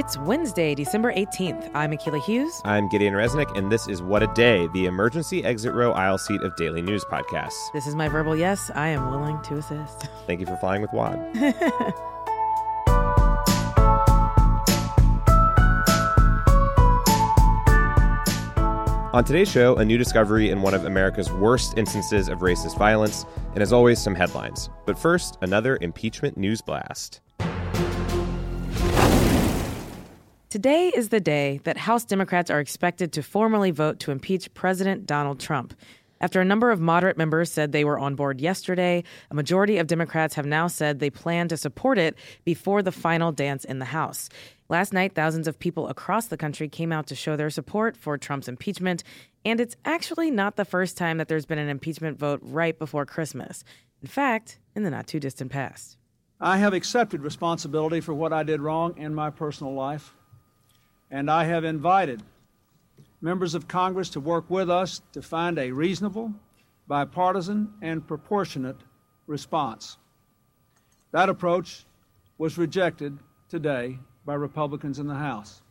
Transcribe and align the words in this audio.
It's 0.00 0.16
Wednesday, 0.16 0.74
December 0.74 1.12
18th. 1.12 1.70
I'm 1.74 1.90
Akila 1.90 2.24
Hughes. 2.24 2.62
I'm 2.64 2.88
Gideon 2.88 3.12
Resnick, 3.12 3.54
and 3.54 3.70
this 3.70 3.86
is 3.86 4.00
What 4.00 4.22
a 4.22 4.28
Day, 4.28 4.66
the 4.68 4.86
emergency 4.86 5.44
exit 5.44 5.74
row 5.74 5.92
aisle 5.92 6.16
seat 6.16 6.40
of 6.40 6.56
daily 6.56 6.80
news 6.80 7.04
podcasts. 7.04 7.70
This 7.74 7.86
is 7.86 7.94
my 7.94 8.08
verbal 8.08 8.34
yes. 8.34 8.70
I 8.74 8.88
am 8.88 9.10
willing 9.10 9.38
to 9.42 9.58
assist. 9.58 10.08
Thank 10.26 10.40
you 10.40 10.46
for 10.46 10.56
flying 10.56 10.80
with 10.80 10.90
WAD. 10.94 11.18
On 19.12 19.22
today's 19.22 19.50
show, 19.50 19.76
a 19.76 19.84
new 19.84 19.98
discovery 19.98 20.48
in 20.48 20.62
one 20.62 20.72
of 20.72 20.86
America's 20.86 21.30
worst 21.30 21.76
instances 21.76 22.28
of 22.28 22.38
racist 22.38 22.78
violence, 22.78 23.26
and 23.52 23.62
as 23.62 23.70
always, 23.70 24.00
some 24.00 24.14
headlines. 24.14 24.70
But 24.86 24.98
first, 24.98 25.36
another 25.42 25.76
impeachment 25.82 26.38
news 26.38 26.62
blast. 26.62 27.20
Today 30.50 30.88
is 30.88 31.10
the 31.10 31.20
day 31.20 31.60
that 31.62 31.76
House 31.76 32.04
Democrats 32.04 32.50
are 32.50 32.58
expected 32.58 33.12
to 33.12 33.22
formally 33.22 33.70
vote 33.70 34.00
to 34.00 34.10
impeach 34.10 34.52
President 34.52 35.06
Donald 35.06 35.38
Trump. 35.38 35.74
After 36.20 36.40
a 36.40 36.44
number 36.44 36.72
of 36.72 36.80
moderate 36.80 37.16
members 37.16 37.52
said 37.52 37.70
they 37.70 37.84
were 37.84 38.00
on 38.00 38.16
board 38.16 38.40
yesterday, 38.40 39.04
a 39.30 39.34
majority 39.36 39.78
of 39.78 39.86
Democrats 39.86 40.34
have 40.34 40.46
now 40.46 40.66
said 40.66 40.98
they 40.98 41.08
plan 41.08 41.46
to 41.46 41.56
support 41.56 41.98
it 41.98 42.16
before 42.44 42.82
the 42.82 42.90
final 42.90 43.30
dance 43.30 43.64
in 43.64 43.78
the 43.78 43.84
House. 43.84 44.28
Last 44.68 44.92
night, 44.92 45.14
thousands 45.14 45.46
of 45.46 45.56
people 45.56 45.86
across 45.86 46.26
the 46.26 46.36
country 46.36 46.68
came 46.68 46.90
out 46.90 47.06
to 47.06 47.14
show 47.14 47.36
their 47.36 47.48
support 47.48 47.96
for 47.96 48.18
Trump's 48.18 48.48
impeachment, 48.48 49.04
and 49.44 49.60
it's 49.60 49.76
actually 49.84 50.32
not 50.32 50.56
the 50.56 50.64
first 50.64 50.96
time 50.96 51.18
that 51.18 51.28
there's 51.28 51.46
been 51.46 51.58
an 51.60 51.68
impeachment 51.68 52.18
vote 52.18 52.40
right 52.42 52.76
before 52.76 53.06
Christmas. 53.06 53.62
In 54.02 54.08
fact, 54.08 54.58
in 54.74 54.82
the 54.82 54.90
not 54.90 55.06
too 55.06 55.20
distant 55.20 55.52
past. 55.52 55.96
I 56.40 56.58
have 56.58 56.72
accepted 56.72 57.22
responsibility 57.22 58.00
for 58.00 58.14
what 58.14 58.32
I 58.32 58.42
did 58.42 58.60
wrong 58.60 58.98
in 58.98 59.14
my 59.14 59.30
personal 59.30 59.74
life 59.74 60.12
and 61.10 61.30
I 61.30 61.44
have 61.44 61.64
invited 61.64 62.22
members 63.20 63.54
of 63.54 63.68
Congress 63.68 64.10
to 64.10 64.20
work 64.20 64.48
with 64.48 64.70
us 64.70 65.02
to 65.12 65.22
find 65.22 65.58
a 65.58 65.72
reasonable, 65.72 66.32
bipartisan, 66.86 67.72
and 67.82 68.06
proportionate 68.06 68.76
response. 69.26 69.98
That 71.12 71.28
approach 71.28 71.84
was 72.38 72.56
rejected 72.56 73.18
today 73.48 73.98
by 74.24 74.34
Republicans 74.34 74.98
in 74.98 75.06
the 75.06 75.14
House. 75.14 75.62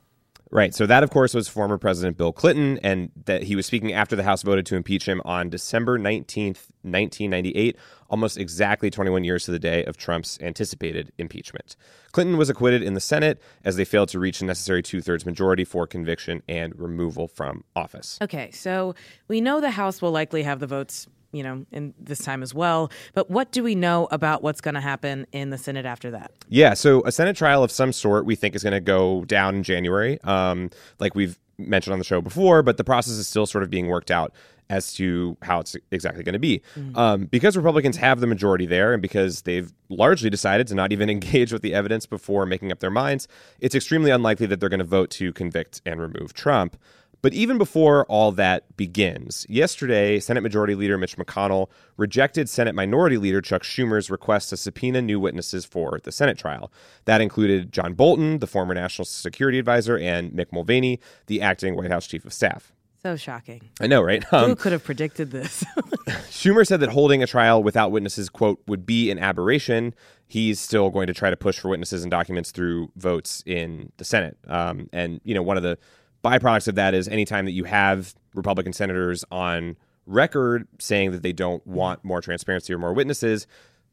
Right. 0.52 0.73
So 0.73 0.88
that, 0.88 1.03
of 1.03 1.11
course, 1.11 1.36
was 1.36 1.47
former 1.47 1.78
President 1.78 2.17
Bill 2.17 2.31
Clinton, 2.31 2.80
and 2.81 3.11
that 3.25 3.44
he 3.44 3.55
was 3.55 3.67
speaking 3.67 3.94
after 3.94 4.16
the 4.16 4.23
House 4.23 4.42
voted 4.42 4.66
to 4.67 4.75
impeach 4.75 5.08
him 5.08 5.22
on 5.23 5.50
December 5.50 6.00
19th, 6.00 6.66
1998, 6.81 7.78
almost 8.09 8.38
exactly 8.38 8.89
21 8.89 9.23
years 9.23 9.45
to 9.45 9.52
the 9.52 9.59
day 9.59 9.86
of 9.86 9.95
Trump's 9.95 10.39
anticipated 10.42 11.11
impeachment. 11.20 11.75
Clinton 12.14 12.38
was 12.38 12.50
acquitted 12.50 12.81
in 12.81 12.95
the 12.95 13.00
Senate 13.00 13.39
as 13.64 13.75
they 13.75 13.86
failed 13.86 14.09
to 14.09 14.20
reach 14.20 14.42
a 14.42 14.45
necessary 14.45 14.81
two 14.81 15.02
thirds 15.02 15.23
majority 15.23 15.64
for 15.64 15.86
conviction 15.86 16.42
and 16.50 16.77
removal 16.80 17.27
from 17.27 17.64
office. 17.75 18.17
Okay. 18.20 18.50
So 18.50 18.95
we 19.27 19.42
know 19.42 19.61
the 19.61 19.70
House 19.70 20.02
will 20.02 20.11
likely 20.11 20.42
have 20.42 20.59
the 20.59 20.67
votes 20.67 21.08
you 21.32 21.44
know, 21.44 21.66
in 21.72 21.94
this 22.00 22.20
time 22.20 22.42
as 22.44 22.54
well. 22.54 22.92
But 23.14 23.30
what 23.30 23.52
do 23.52 23.64
we 23.64 23.76
know 23.76 24.08
about 24.12 24.44
what's 24.44 24.62
going 24.62 24.76
to 24.76 24.82
happen 24.82 25.28
in 25.32 25.50
the 25.50 25.58
Senate 25.58 25.86
after 25.86 26.12
that? 26.12 26.32
Yeah, 26.48 26.74
so 26.74 27.04
a 27.06 27.12
Senate 27.12 27.36
trial 27.36 27.64
of 27.64 27.72
some 27.72 27.94
sort 27.94 28.26
we 28.26 28.36
think 28.36 28.56
is 28.56 28.64
going 28.64 28.74
to 28.74 28.82
go 28.82 29.26
down 29.26 29.56
in 29.56 29.64
January, 29.64 30.20
um, 30.24 30.70
like 31.00 31.16
we've 31.16 31.38
mentioned 31.58 31.94
on 31.94 32.00
the 32.00 32.06
show 32.06 32.22
before. 32.22 32.64
But 32.64 32.78
the 32.78 32.84
process 32.84 33.14
is 33.14 33.28
still 33.28 33.46
sort 33.46 33.64
of 33.64 33.70
being 33.70 33.88
worked 33.88 34.12
out 34.12 34.34
as 34.70 34.94
to 34.94 35.36
how 35.42 35.60
it's 35.60 35.76
exactly 35.92 36.24
going 36.24 36.34
to 36.34 36.40
be. 36.40 36.62
Mm-hmm. 36.76 36.96
Um, 36.98 37.26
because 37.26 37.58
Republicans 37.58 37.98
have 37.98 38.20
the 38.20 38.28
majority 38.28 38.66
there, 38.66 38.94
and 38.94 39.02
because 39.02 39.42
they've 39.42 39.74
largely 39.90 40.30
decided 40.30 40.68
to 40.68 40.76
not 40.76 40.92
even 40.92 41.10
engage 41.10 41.52
with 41.52 41.62
the 41.62 41.74
evidence 41.74 42.06
before 42.06 42.46
making 42.46 42.72
up 42.72 42.80
their 42.80 42.92
minds, 42.92 43.28
it's 43.60 43.76
extremely 43.76 44.12
unlikely 44.12 44.46
that 44.48 44.60
they're 44.60 44.70
going 44.70 44.80
to 44.80 44.86
vote 44.86 45.10
to 45.12 45.34
convict 45.34 45.82
and 45.86 46.00
remove 46.00 46.34
Trump. 46.34 46.78
But 47.22 47.34
even 47.34 47.58
before 47.58 48.06
all 48.06 48.32
that 48.34 48.78
begins, 48.78 49.46
yesterday, 49.50 50.20
Senate 50.20 50.42
Majority 50.42 50.76
Leader 50.76 50.98
Mitch 50.98 51.18
McConnell 51.18 51.68
rejected 51.98 52.50
Senate 52.50 52.76
Minority 52.76 53.18
Leader 53.18 53.42
Chuck 53.42 53.64
Schumer's 53.64 54.10
request 54.10 54.50
to 54.50 54.58
subpoena 54.58 55.02
new 55.02 55.20
witnesses 55.20 55.66
for 55.66 56.00
the 56.04 56.12
Senate 56.12 56.38
trial. 56.38 56.72
That 57.06 57.20
included 57.20 57.74
John 57.74 57.94
Bolton, 57.94 58.40
the 58.40 58.48
former 58.48 58.74
National 58.74 59.06
Security 59.06 59.60
Advisor, 59.60 59.98
and 59.98 60.32
Mick 60.32 60.52
Mulvaney, 60.54 61.00
the 61.28 61.42
acting 61.42 61.76
White 61.76 61.92
House 61.92 62.08
Chief 62.08 62.24
of 62.24 62.32
Staff. 62.32 62.72
So 63.02 63.16
shocking. 63.16 63.62
I 63.80 63.88
know, 63.88 64.02
right? 64.02 64.26
Um, 64.34 64.50
Who 64.50 64.56
could 64.58 64.74
have 64.74 64.84
predicted 64.84 65.32
this? 65.32 65.64
Schumer 66.30 66.68
said 66.68 66.82
that 66.82 66.90
holding 66.90 67.24
a 67.24 67.28
trial 67.28 67.64
without 67.64 67.92
witnesses, 67.92 68.30
quote, 68.30 68.62
would 68.68 68.86
be 68.86 69.10
an 69.10 69.18
aberration. 69.18 69.94
He's 70.28 70.60
still 70.60 70.90
going 70.90 71.08
to 71.08 71.14
try 71.14 71.30
to 71.30 71.38
push 71.38 71.60
for 71.60 71.70
witnesses 71.70 72.04
and 72.04 72.12
documents 72.12 72.52
through 72.52 72.92
votes 72.98 73.42
in 73.46 73.92
the 73.98 74.04
Senate. 74.04 74.38
Um, 74.48 74.90
and, 74.92 75.22
you 75.24 75.34
know, 75.34 75.42
one 75.42 75.56
of 75.56 75.64
the 75.64 75.78
byproducts 76.24 76.68
of 76.68 76.76
that 76.76 76.94
is 76.94 77.08
anytime 77.08 77.46
that 77.46 77.52
you 77.52 77.64
have 77.66 78.14
Republican 78.34 78.74
senators 78.74 79.24
on 79.32 79.78
record 80.06 80.68
saying 80.80 81.12
that 81.12 81.22
they 81.22 81.34
don't 81.34 81.66
want 81.66 82.04
more 82.04 82.22
transparency 82.22 82.74
or 82.74 82.78
more 82.78 82.94
witnesses, 82.94 83.48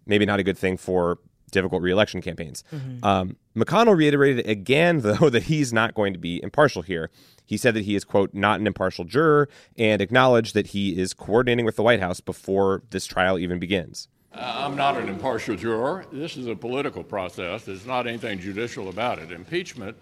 maybe 0.07 0.27
not 0.27 0.41
a 0.41 0.43
good 0.43 0.59
thing 0.59 0.77
for 0.77 1.19
difficult 1.51 1.83
reelection 1.83 2.21
campaigns. 2.21 2.65
Mm-hmm. 2.73 3.05
Um, 3.05 3.37
McConnell 3.57 3.97
reiterated 3.97 4.49
again, 4.49 5.01
though, 5.03 5.31
that 5.31 5.45
he's 5.45 5.73
not 5.73 5.95
going 5.95 6.13
to 6.13 6.19
be 6.19 6.43
impartial 6.43 6.83
here. 6.83 7.11
He 7.45 7.57
said 7.57 7.75
that 7.75 7.85
he 7.85 7.95
is, 7.95 8.05
quote, 8.05 8.35
not 8.35 8.59
an 8.59 8.67
impartial 8.67 9.05
juror 9.05 9.49
and 9.77 10.03
acknowledged 10.03 10.55
that 10.55 10.69
he 10.69 10.99
is 10.99 11.15
coordinating 11.15 11.65
with 11.65 11.77
the 11.77 11.83
White 11.83 12.01
House 12.01 12.21
before 12.21 12.83
this 12.91 13.07
trial 13.07 13.39
even 13.39 13.59
begins. 13.59 14.09
I'm 14.33 14.77
not 14.77 14.99
an 14.99 15.09
impartial 15.09 15.57
juror. 15.57 16.05
This 16.13 16.37
is 16.37 16.47
a 16.47 16.55
political 16.55 17.03
process. 17.03 17.65
There's 17.65 17.87
not 17.87 18.07
anything 18.07 18.39
judicial 18.39 18.89
about 18.89 19.19
it. 19.19 19.33
Impeachment 19.33 19.97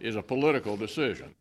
is 0.00 0.16
a 0.16 0.22
political 0.22 0.76
decision. 0.76 1.34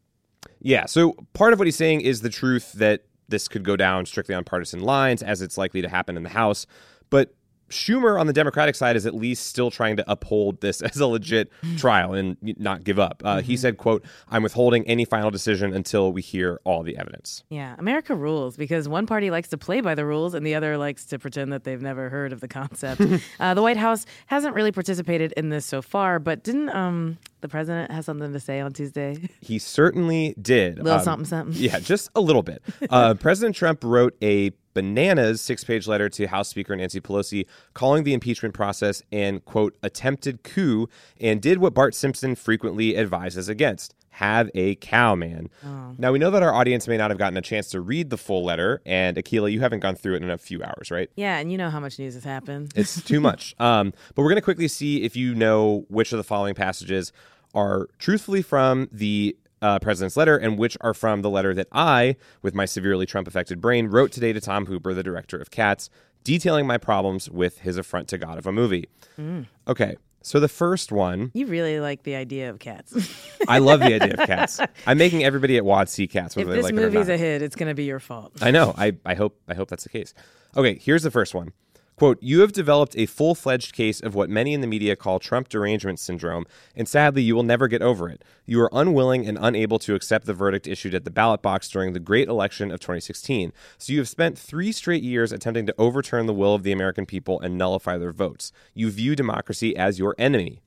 Yeah. 0.59 0.85
So 0.85 1.13
part 1.33 1.53
of 1.53 1.59
what 1.59 1.67
he's 1.67 1.75
saying 1.75 2.01
is 2.01 2.21
the 2.21 2.29
truth 2.29 2.73
that 2.73 3.03
this 3.29 3.47
could 3.47 3.63
go 3.63 3.75
down 3.75 4.05
strictly 4.05 4.35
on 4.35 4.43
partisan 4.43 4.79
lines, 4.79 5.21
as 5.21 5.41
it's 5.41 5.57
likely 5.57 5.81
to 5.81 5.89
happen 5.89 6.17
in 6.17 6.23
the 6.23 6.29
House. 6.29 6.65
But 7.09 7.33
Schumer 7.69 8.19
on 8.19 8.27
the 8.27 8.33
Democratic 8.33 8.75
side 8.75 8.95
is 8.95 9.05
at 9.05 9.13
least 9.13 9.47
still 9.47 9.71
trying 9.71 9.97
to 9.97 10.11
uphold 10.11 10.61
this 10.61 10.81
as 10.87 10.97
a 10.97 11.07
legit 11.07 11.51
trial 11.77 12.13
and 12.13 12.37
not 12.41 12.83
give 12.83 12.99
up. 12.99 13.21
Uh, 13.23 13.37
mm-hmm. 13.37 13.45
He 13.45 13.57
said, 13.57 13.77
"quote 13.77 14.05
I'm 14.29 14.43
withholding 14.43 14.87
any 14.87 15.05
final 15.05 15.31
decision 15.31 15.73
until 15.73 16.11
we 16.11 16.21
hear 16.21 16.59
all 16.63 16.83
the 16.83 16.97
evidence." 16.97 17.43
Yeah, 17.49 17.75
America 17.77 18.15
rules 18.15 18.57
because 18.57 18.87
one 18.87 19.05
party 19.05 19.31
likes 19.31 19.49
to 19.49 19.57
play 19.57 19.81
by 19.81 19.95
the 19.95 20.05
rules 20.05 20.33
and 20.33 20.45
the 20.45 20.55
other 20.55 20.77
likes 20.77 21.05
to 21.05 21.19
pretend 21.19 21.51
that 21.53 21.63
they've 21.63 21.81
never 21.81 22.09
heard 22.09 22.33
of 22.33 22.39
the 22.39 22.47
concept. 22.47 23.01
uh, 23.39 23.53
the 23.53 23.61
White 23.61 23.77
House 23.77 24.05
hasn't 24.27 24.55
really 24.55 24.71
participated 24.71 25.33
in 25.33 25.49
this 25.49 25.65
so 25.65 25.81
far, 25.81 26.19
but 26.19 26.43
didn't 26.43 26.69
um, 26.69 27.17
the 27.41 27.47
president 27.47 27.91
have 27.91 28.05
something 28.05 28.33
to 28.33 28.39
say 28.39 28.59
on 28.59 28.73
Tuesday? 28.73 29.29
He 29.41 29.59
certainly 29.59 30.35
did. 30.41 30.79
A 30.79 30.83
little 30.83 30.99
um, 30.99 31.03
something, 31.03 31.25
something. 31.25 31.61
Yeah, 31.61 31.79
just 31.79 32.09
a 32.15 32.21
little 32.21 32.43
bit. 32.43 32.61
Uh, 32.89 33.13
President 33.19 33.55
Trump 33.55 33.83
wrote 33.83 34.15
a 34.21 34.51
bananas 34.77 35.41
six 35.41 35.63
page 35.63 35.87
letter 35.87 36.07
to 36.07 36.27
House 36.27 36.49
Speaker 36.49 36.75
Nancy 36.75 37.01
Pelosi 37.01 37.47
calling 37.73 38.03
the 38.03 38.13
impeachment 38.13 38.53
process 38.53 39.01
an, 39.11 39.39
quote, 39.39 39.75
attempted 39.81 40.43
coup 40.43 40.87
and 41.19 41.41
did 41.41 41.57
what 41.57 41.73
Bart 41.73 41.95
Simpson 41.95 42.35
frequently 42.35 42.95
advises 42.95 43.49
against 43.49 43.95
have 44.11 44.51
a 44.53 44.75
cow, 44.75 45.15
man. 45.15 45.49
Oh. 45.65 45.95
Now, 45.97 46.11
we 46.11 46.19
know 46.19 46.29
that 46.29 46.43
our 46.43 46.53
audience 46.53 46.87
may 46.87 46.97
not 46.97 47.09
have 47.09 47.17
gotten 47.17 47.37
a 47.37 47.41
chance 47.41 47.69
to 47.69 47.81
read 47.81 48.11
the 48.11 48.17
full 48.17 48.43
letter, 48.43 48.81
and 48.83 49.17
Akila, 49.17 49.51
you 49.51 49.59
haven't 49.61 49.79
gone 49.79 49.95
through 49.95 50.15
it 50.15 50.23
in 50.23 50.29
a 50.29 50.37
few 50.39 50.63
hours, 50.63 50.89
right? 50.89 51.09
Yeah, 51.15 51.37
and 51.37 51.51
you 51.51 51.57
know 51.57 51.69
how 51.71 51.79
much 51.79 51.97
news 51.97 52.13
has 52.13 52.23
happened. 52.23 52.71
It's 52.75 53.01
too 53.01 53.19
much. 53.19 53.55
Um, 53.59 53.93
but 54.13 54.21
we're 54.21 54.29
going 54.29 54.37
to 54.37 54.43
quickly 54.43 54.67
see 54.67 55.03
if 55.03 55.15
you 55.15 55.33
know 55.33 55.85
which 55.89 56.11
of 56.13 56.17
the 56.17 56.23
following 56.23 56.53
passages 56.55 57.11
are 57.53 57.89
truthfully 57.97 58.41
from 58.41 58.89
the 58.91 59.35
uh, 59.61 59.79
president's 59.79 60.17
letter 60.17 60.37
and 60.37 60.57
which 60.57 60.77
are 60.81 60.93
from 60.93 61.21
the 61.21 61.29
letter 61.29 61.53
that 61.53 61.67
I, 61.71 62.15
with 62.41 62.53
my 62.53 62.65
severely 62.65 63.05
Trump 63.05 63.27
affected 63.27 63.61
brain, 63.61 63.87
wrote 63.87 64.11
today 64.11 64.33
to 64.33 64.41
Tom 64.41 64.65
Hooper, 64.65 64.93
the 64.93 65.03
director 65.03 65.37
of 65.37 65.51
Cats, 65.51 65.89
detailing 66.23 66.67
my 66.67 66.77
problems 66.77 67.29
with 67.29 67.59
his 67.59 67.77
affront 67.77 68.07
to 68.09 68.17
God 68.17 68.37
of 68.37 68.45
a 68.45 68.51
movie. 68.51 68.89
Mm. 69.19 69.47
Okay. 69.67 69.95
So 70.21 70.41
the 70.41 70.49
first 70.49 70.91
one. 70.91 71.31
You 71.33 71.45
really 71.45 71.79
like 71.79 72.03
the 72.03 72.15
idea 72.15 72.49
of 72.49 72.59
cats. 72.59 72.93
I 73.47 73.59
love 73.59 73.79
the 73.79 73.93
idea 73.93 74.13
of 74.13 74.19
cats. 74.27 74.59
I'm 74.85 74.97
making 74.97 75.23
everybody 75.23 75.55
at 75.55 75.63
WAD 75.63 75.87
see 75.87 76.05
cats. 76.05 76.35
Whether 76.35 76.49
if 76.49 76.55
this 76.57 76.63
like 76.65 76.75
movie's 76.75 77.07
a 77.07 77.15
hit, 77.15 77.41
it's 77.41 77.55
going 77.55 77.69
to 77.69 77.73
be 77.73 77.85
your 77.85 78.01
fault. 78.01 78.33
I 78.41 78.51
know. 78.51 78.73
I, 78.77 78.97
I 79.05 79.13
hope 79.13 79.39
I 79.47 79.53
hope 79.53 79.69
that's 79.69 79.83
the 79.83 79.89
case. 79.89 80.13
Okay, 80.57 80.77
here's 80.81 81.03
the 81.03 81.11
first 81.11 81.33
one. 81.33 81.53
Quote, 81.97 82.21
you 82.21 82.41
have 82.41 82.51
developed 82.51 82.95
a 82.95 83.07
full 83.07 83.33
fledged 83.33 83.73
case 83.73 83.99
of 83.99 84.13
what 84.13 84.29
many 84.29 84.53
in 84.53 84.61
the 84.61 84.67
media 84.67 84.95
call 84.95 85.17
Trump 85.17 85.49
derangement 85.49 85.97
syndrome, 85.99 86.45
and 86.75 86.87
sadly, 86.87 87.23
you 87.23 87.35
will 87.35 87.41
never 87.41 87.67
get 87.67 87.81
over 87.81 88.07
it. 88.07 88.23
You 88.45 88.61
are 88.61 88.69
unwilling 88.71 89.27
and 89.27 89.35
unable 89.41 89.79
to 89.79 89.95
accept 89.95 90.27
the 90.27 90.33
verdict 90.35 90.67
issued 90.67 90.93
at 90.93 91.05
the 91.05 91.09
ballot 91.09 91.41
box 91.41 91.67
during 91.67 91.93
the 91.93 91.99
great 91.99 92.27
election 92.27 92.69
of 92.69 92.79
2016. 92.79 93.51
So 93.79 93.93
you 93.93 93.97
have 93.97 94.07
spent 94.07 94.37
three 94.37 94.71
straight 94.71 95.01
years 95.01 95.31
attempting 95.31 95.65
to 95.65 95.75
overturn 95.79 96.27
the 96.27 96.35
will 96.35 96.53
of 96.53 96.61
the 96.61 96.71
American 96.71 97.07
people 97.07 97.39
and 97.39 97.57
nullify 97.57 97.97
their 97.97 98.13
votes. 98.13 98.51
You 98.75 98.91
view 98.91 99.15
democracy 99.15 99.75
as 99.75 99.97
your 99.97 100.13
enemy. 100.19 100.61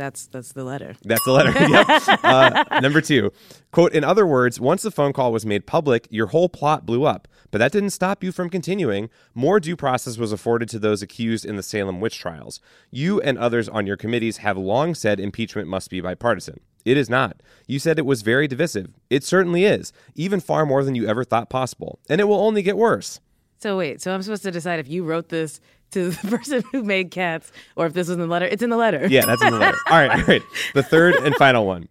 That's 0.00 0.28
that's 0.28 0.52
the 0.52 0.64
letter. 0.64 0.94
That's 1.04 1.24
the 1.26 1.32
letter. 1.32 1.50
yep. 1.68 2.24
Uh, 2.24 2.80
number 2.80 3.02
two, 3.02 3.32
quote, 3.70 3.92
in 3.92 4.02
other 4.02 4.26
words, 4.26 4.58
once 4.58 4.80
the 4.80 4.90
phone 4.90 5.12
call 5.12 5.30
was 5.30 5.44
made 5.44 5.66
public, 5.66 6.08
your 6.08 6.28
whole 6.28 6.48
plot 6.48 6.86
blew 6.86 7.04
up. 7.04 7.28
But 7.50 7.58
that 7.58 7.70
didn't 7.70 7.90
stop 7.90 8.24
you 8.24 8.32
from 8.32 8.48
continuing. 8.48 9.10
More 9.34 9.60
due 9.60 9.76
process 9.76 10.16
was 10.16 10.32
afforded 10.32 10.70
to 10.70 10.78
those 10.78 11.02
accused 11.02 11.44
in 11.44 11.56
the 11.56 11.62
Salem 11.62 12.00
witch 12.00 12.18
trials. 12.18 12.60
You 12.90 13.20
and 13.20 13.36
others 13.36 13.68
on 13.68 13.86
your 13.86 13.98
committees 13.98 14.38
have 14.38 14.56
long 14.56 14.94
said 14.94 15.20
impeachment 15.20 15.68
must 15.68 15.90
be 15.90 16.00
bipartisan. 16.00 16.60
It 16.86 16.96
is 16.96 17.10
not. 17.10 17.42
You 17.66 17.78
said 17.78 17.98
it 17.98 18.06
was 18.06 18.22
very 18.22 18.48
divisive. 18.48 18.94
It 19.10 19.22
certainly 19.22 19.66
is, 19.66 19.92
even 20.14 20.40
far 20.40 20.64
more 20.64 20.82
than 20.82 20.94
you 20.94 21.06
ever 21.06 21.24
thought 21.24 21.50
possible. 21.50 21.98
And 22.08 22.22
it 22.22 22.24
will 22.24 22.40
only 22.40 22.62
get 22.62 22.78
worse. 22.78 23.20
So 23.58 23.76
wait, 23.76 24.00
so 24.00 24.14
I'm 24.14 24.22
supposed 24.22 24.44
to 24.44 24.50
decide 24.50 24.80
if 24.80 24.88
you 24.88 25.04
wrote 25.04 25.28
this 25.28 25.60
to 25.92 26.10
the 26.22 26.28
person 26.28 26.62
who 26.72 26.82
made 26.82 27.10
cats 27.10 27.52
or 27.76 27.86
if 27.86 27.92
this 27.92 28.08
was 28.08 28.14
in 28.14 28.20
the 28.20 28.26
letter. 28.26 28.46
It's 28.46 28.62
in 28.62 28.70
the 28.70 28.76
letter. 28.76 29.06
Yeah, 29.08 29.26
that's 29.26 29.42
in 29.42 29.52
the 29.52 29.58
letter. 29.58 29.78
all 29.90 29.98
right, 29.98 30.10
all 30.10 30.24
right. 30.24 30.42
The 30.74 30.82
third 30.82 31.14
and 31.16 31.34
final 31.36 31.66
one. 31.66 31.88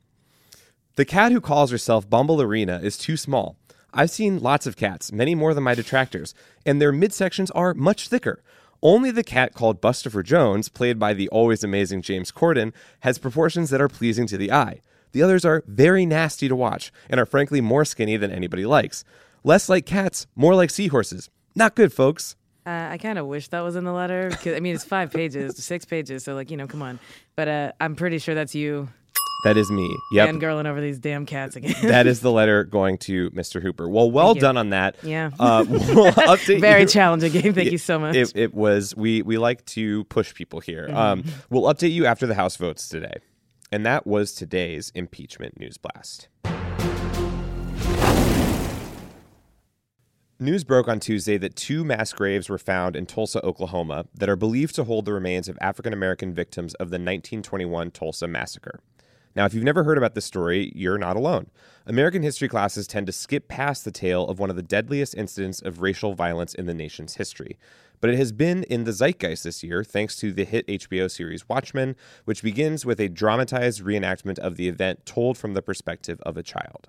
The 0.96 1.06
cat 1.06 1.32
who 1.32 1.42
calls 1.42 1.72
herself 1.72 2.10
Bombalurina 2.10 2.84
is 2.84 2.98
too 2.98 3.18
small. 3.18 3.56
I've 3.94 4.12
seen 4.12 4.40
lots 4.40 4.68
of 4.68 4.76
cats, 4.78 5.12
many 5.12 5.34
more 5.34 5.54
than 5.54 5.64
my 5.64 5.74
detractors, 5.74 6.34
and 6.66 6.82
their 6.82 6.94
midsections 6.94 7.50
are 7.56 7.74
much 7.74 8.08
thicker. 8.08 8.44
Only 8.82 9.12
the 9.12 9.24
cat 9.24 9.54
called 9.54 9.82
Bustopher 9.82 10.24
Jones, 10.24 10.70
played 10.70 11.00
by 11.00 11.14
the 11.14 11.28
always 11.30 11.64
amazing 11.64 12.02
James 12.02 12.32
Corden, 12.32 12.72
has 13.02 13.18
proportions 13.18 13.72
that 13.72 13.82
are 13.82 13.90
pleasing 13.90 14.28
to 14.28 14.38
the 14.38 14.52
eye. 14.52 14.82
The 15.12 15.24
others 15.24 15.44
are 15.44 15.64
very 15.68 16.06
nasty 16.06 16.48
to 16.48 16.56
watch 16.56 16.92
and 17.10 17.20
are 17.20 17.26
frankly 17.26 17.62
more 17.62 17.84
skinny 17.84 18.16
than 18.16 18.32
anybody 18.32 18.66
likes. 18.66 19.04
Less 19.44 19.70
like 19.70 19.86
cats, 19.86 20.28
more 20.36 20.56
like 20.56 20.70
seahorses. 20.70 21.30
Not 21.56 21.76
good, 21.76 21.92
folks. 21.92 22.36
Uh, 22.66 22.90
I 22.92 22.98
kind 22.98 23.18
of 23.18 23.26
wish 23.26 23.48
that 23.50 23.62
was 23.62 23.76
in 23.76 23.84
the 23.84 23.92
letter. 23.94 24.30
Cause, 24.32 24.54
I 24.54 24.60
mean, 24.60 24.76
it's 24.76 24.84
five 24.84 25.12
pages, 25.12 25.64
six 25.64 25.86
pages. 25.86 26.24
So, 26.24 26.36
like, 26.36 26.52
you 26.52 26.58
know, 26.58 26.68
come 26.68 26.82
on. 26.82 27.00
But 27.36 27.48
uh, 27.48 27.72
I'm 27.80 27.96
pretty 27.96 28.20
sure 28.20 28.36
that's 28.36 28.54
you 28.54 28.90
That 29.46 29.58
is 29.58 29.72
me. 29.72 29.96
Yep. 30.12 30.30
fangirling 30.30 30.68
over 30.68 30.82
these 30.82 31.00
damn 31.00 31.26
cats 31.26 31.56
again. 31.56 31.74
that 31.84 32.06
is 32.06 32.20
the 32.20 32.32
letter 32.32 32.66
going 32.66 32.98
to 33.00 33.32
Mr. 33.32 33.62
Hooper. 33.62 33.88
Well, 33.90 34.12
well 34.12 34.34
done 34.36 34.58
on 34.58 34.70
that. 34.72 34.98
Yeah. 35.02 35.32
Uh, 35.40 35.66
we'll 35.70 36.12
update 36.12 36.60
Very 36.62 36.82
you. 36.82 36.88
challenging 36.88 37.32
game. 37.32 37.54
Thank 37.54 37.72
you 37.72 37.78
so 37.78 37.98
much. 37.98 38.16
It, 38.16 38.34
it 38.36 38.54
was 38.54 38.96
we 38.96 39.22
we 39.22 39.38
like 39.38 39.66
to 39.68 40.04
push 40.06 40.34
people 40.36 40.60
here. 40.60 40.90
Um, 40.94 41.24
we'll 41.50 41.74
update 41.74 41.94
you 41.94 42.06
after 42.06 42.28
the 42.28 42.36
House 42.36 42.58
votes 42.58 42.90
today, 42.90 43.16
and 43.72 43.86
that 43.86 44.06
was 44.06 44.34
today's 44.34 44.92
impeachment 44.94 45.58
news 45.60 45.78
blast. 45.78 46.28
News 50.42 50.64
broke 50.64 50.88
on 50.88 51.02
Tuesday 51.02 51.38
that 51.38 51.58
two 51.58 51.84
mass 51.84 52.14
graves 52.14 52.48
were 52.48 52.58
found 52.58 52.96
in 52.96 53.06
Tulsa, 53.06 53.46
Oklahoma, 53.46 54.06
that 54.14 54.30
are 54.30 54.38
believed 54.38 54.74
to 54.76 54.86
hold 54.86 55.04
the 55.04 55.12
remains 55.12 55.50
of 55.50 55.58
African 55.60 55.92
American 55.92 56.34
victims 56.34 56.74
of 56.76 56.92
the 56.92 56.96
1921 56.96 57.92
Tulsa 57.92 58.26
massacre. 58.26 58.80
Now, 59.36 59.46
if 59.46 59.54
you've 59.54 59.66
never 59.66 59.84
heard 59.84 59.98
about 59.98 60.16
this 60.16 60.24
story, 60.24 60.72
you're 60.74 60.98
not 60.98 61.18
alone. 61.18 61.50
American 61.86 62.24
history 62.24 62.48
classes 62.48 62.88
tend 62.88 63.06
to 63.08 63.12
skip 63.12 63.50
past 63.50 63.84
the 63.84 63.92
tale 63.92 64.30
of 64.30 64.40
one 64.40 64.50
of 64.50 64.56
the 64.56 64.64
deadliest 64.64 65.14
incidents 65.14 65.62
of 65.62 65.82
racial 65.82 66.14
violence 66.14 66.54
in 66.54 66.68
the 66.68 66.74
nation's 66.74 67.16
history. 67.16 67.58
But 68.02 68.10
it 68.10 68.18
has 68.18 68.32
been 68.32 68.64
in 68.64 68.86
the 68.86 68.94
zeitgeist 68.94 69.44
this 69.44 69.64
year 69.64 69.84
thanks 69.84 70.16
to 70.18 70.32
the 70.32 70.46
hit 70.46 70.68
HBO 70.68 71.10
series 71.10 71.48
Watchmen, 71.50 71.96
which 72.26 72.42
begins 72.42 72.86
with 72.86 73.00
a 73.00 73.10
dramatized 73.10 73.84
reenactment 73.84 74.40
of 74.40 74.56
the 74.56 74.70
event 74.70 75.06
told 75.06 75.38
from 75.38 75.54
the 75.54 75.62
perspective 75.62 76.20
of 76.22 76.38
a 76.38 76.44
child. 76.44 76.88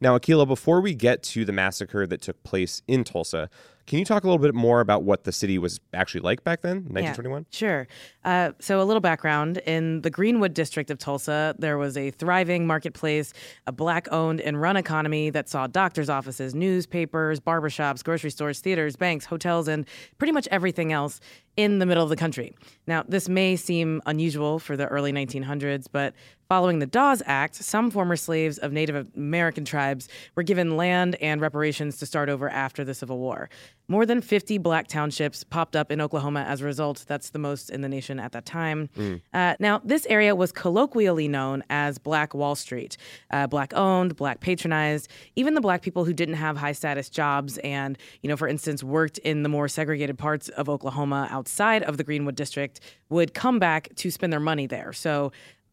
Now, 0.00 0.18
Akila, 0.18 0.46
before 0.46 0.80
we 0.80 0.94
get 0.94 1.22
to 1.24 1.44
the 1.44 1.52
massacre 1.52 2.06
that 2.06 2.22
took 2.22 2.42
place 2.42 2.82
in 2.88 3.04
Tulsa, 3.04 3.50
can 3.90 3.98
you 3.98 4.04
talk 4.04 4.22
a 4.22 4.26
little 4.28 4.38
bit 4.38 4.54
more 4.54 4.80
about 4.80 5.02
what 5.02 5.24
the 5.24 5.32
city 5.32 5.58
was 5.58 5.80
actually 5.92 6.20
like 6.20 6.44
back 6.44 6.60
then, 6.60 6.76
1921? 6.84 7.46
Yeah, 7.50 7.58
sure. 7.58 7.88
Uh, 8.24 8.52
so, 8.60 8.80
a 8.80 8.84
little 8.84 9.00
background. 9.00 9.58
In 9.66 10.02
the 10.02 10.10
Greenwood 10.10 10.54
district 10.54 10.92
of 10.92 10.98
Tulsa, 10.98 11.56
there 11.58 11.76
was 11.76 11.96
a 11.96 12.12
thriving 12.12 12.68
marketplace, 12.68 13.32
a 13.66 13.72
black 13.72 14.06
owned 14.12 14.40
and 14.42 14.60
run 14.60 14.76
economy 14.76 15.30
that 15.30 15.48
saw 15.48 15.66
doctor's 15.66 16.08
offices, 16.08 16.54
newspapers, 16.54 17.40
barbershops, 17.40 18.04
grocery 18.04 18.30
stores, 18.30 18.60
theaters, 18.60 18.94
banks, 18.94 19.24
hotels, 19.24 19.66
and 19.66 19.84
pretty 20.18 20.30
much 20.30 20.46
everything 20.52 20.92
else 20.92 21.18
in 21.56 21.78
the 21.78 21.86
middle 21.86 22.04
of 22.04 22.10
the 22.10 22.16
country. 22.16 22.54
Now, 22.86 23.04
this 23.06 23.28
may 23.28 23.56
seem 23.56 24.00
unusual 24.06 24.58
for 24.60 24.76
the 24.76 24.86
early 24.86 25.12
1900s, 25.12 25.86
but 25.90 26.14
following 26.48 26.78
the 26.78 26.86
Dawes 26.86 27.22
Act, 27.26 27.54
some 27.56 27.90
former 27.90 28.16
slaves 28.16 28.58
of 28.58 28.72
Native 28.72 29.08
American 29.16 29.64
tribes 29.64 30.08
were 30.36 30.42
given 30.42 30.76
land 30.76 31.16
and 31.20 31.40
reparations 31.40 31.98
to 31.98 32.06
start 32.06 32.28
over 32.28 32.48
after 32.48 32.84
the 32.84 32.94
Civil 32.94 33.18
War. 33.18 33.50
More 33.90 34.06
than 34.06 34.20
50 34.20 34.58
black 34.58 34.86
townships 34.86 35.42
popped 35.42 35.74
up 35.74 35.90
in 35.90 36.00
Oklahoma 36.00 36.42
as 36.42 36.60
a 36.60 36.64
result. 36.64 37.04
That's 37.08 37.30
the 37.30 37.40
most 37.40 37.70
in 37.70 37.80
the 37.80 37.88
nation 37.88 38.20
at 38.20 38.30
that 38.30 38.46
time. 38.46 38.88
Uh, 39.34 39.56
now, 39.58 39.80
this 39.82 40.06
area 40.06 40.36
was 40.36 40.52
colloquially 40.52 41.26
known 41.26 41.64
as 41.70 41.98
Black 41.98 42.32
Wall 42.32 42.54
Street. 42.54 42.96
Uh, 43.32 43.48
black 43.48 43.74
owned, 43.74 44.14
black 44.14 44.38
patronized. 44.38 45.08
Even 45.34 45.54
the 45.54 45.60
black 45.60 45.82
people 45.82 46.04
who 46.04 46.12
didn't 46.12 46.36
have 46.36 46.56
high 46.56 46.70
status 46.70 47.10
jobs 47.10 47.58
and, 47.58 47.98
you 48.22 48.28
know, 48.28 48.36
for 48.36 48.46
instance, 48.46 48.84
worked 48.84 49.18
in 49.18 49.42
the 49.42 49.48
more 49.48 49.66
segregated 49.66 50.16
parts 50.16 50.48
of 50.50 50.68
Oklahoma 50.68 51.26
outside 51.28 51.82
of 51.82 51.96
the 51.96 52.04
Greenwood 52.04 52.36
district 52.36 52.78
would 53.08 53.34
come 53.34 53.58
back 53.58 53.92
to 53.96 54.12
spend 54.12 54.32
their 54.32 54.38
money 54.38 54.68
there. 54.68 54.92
So, 54.92 55.32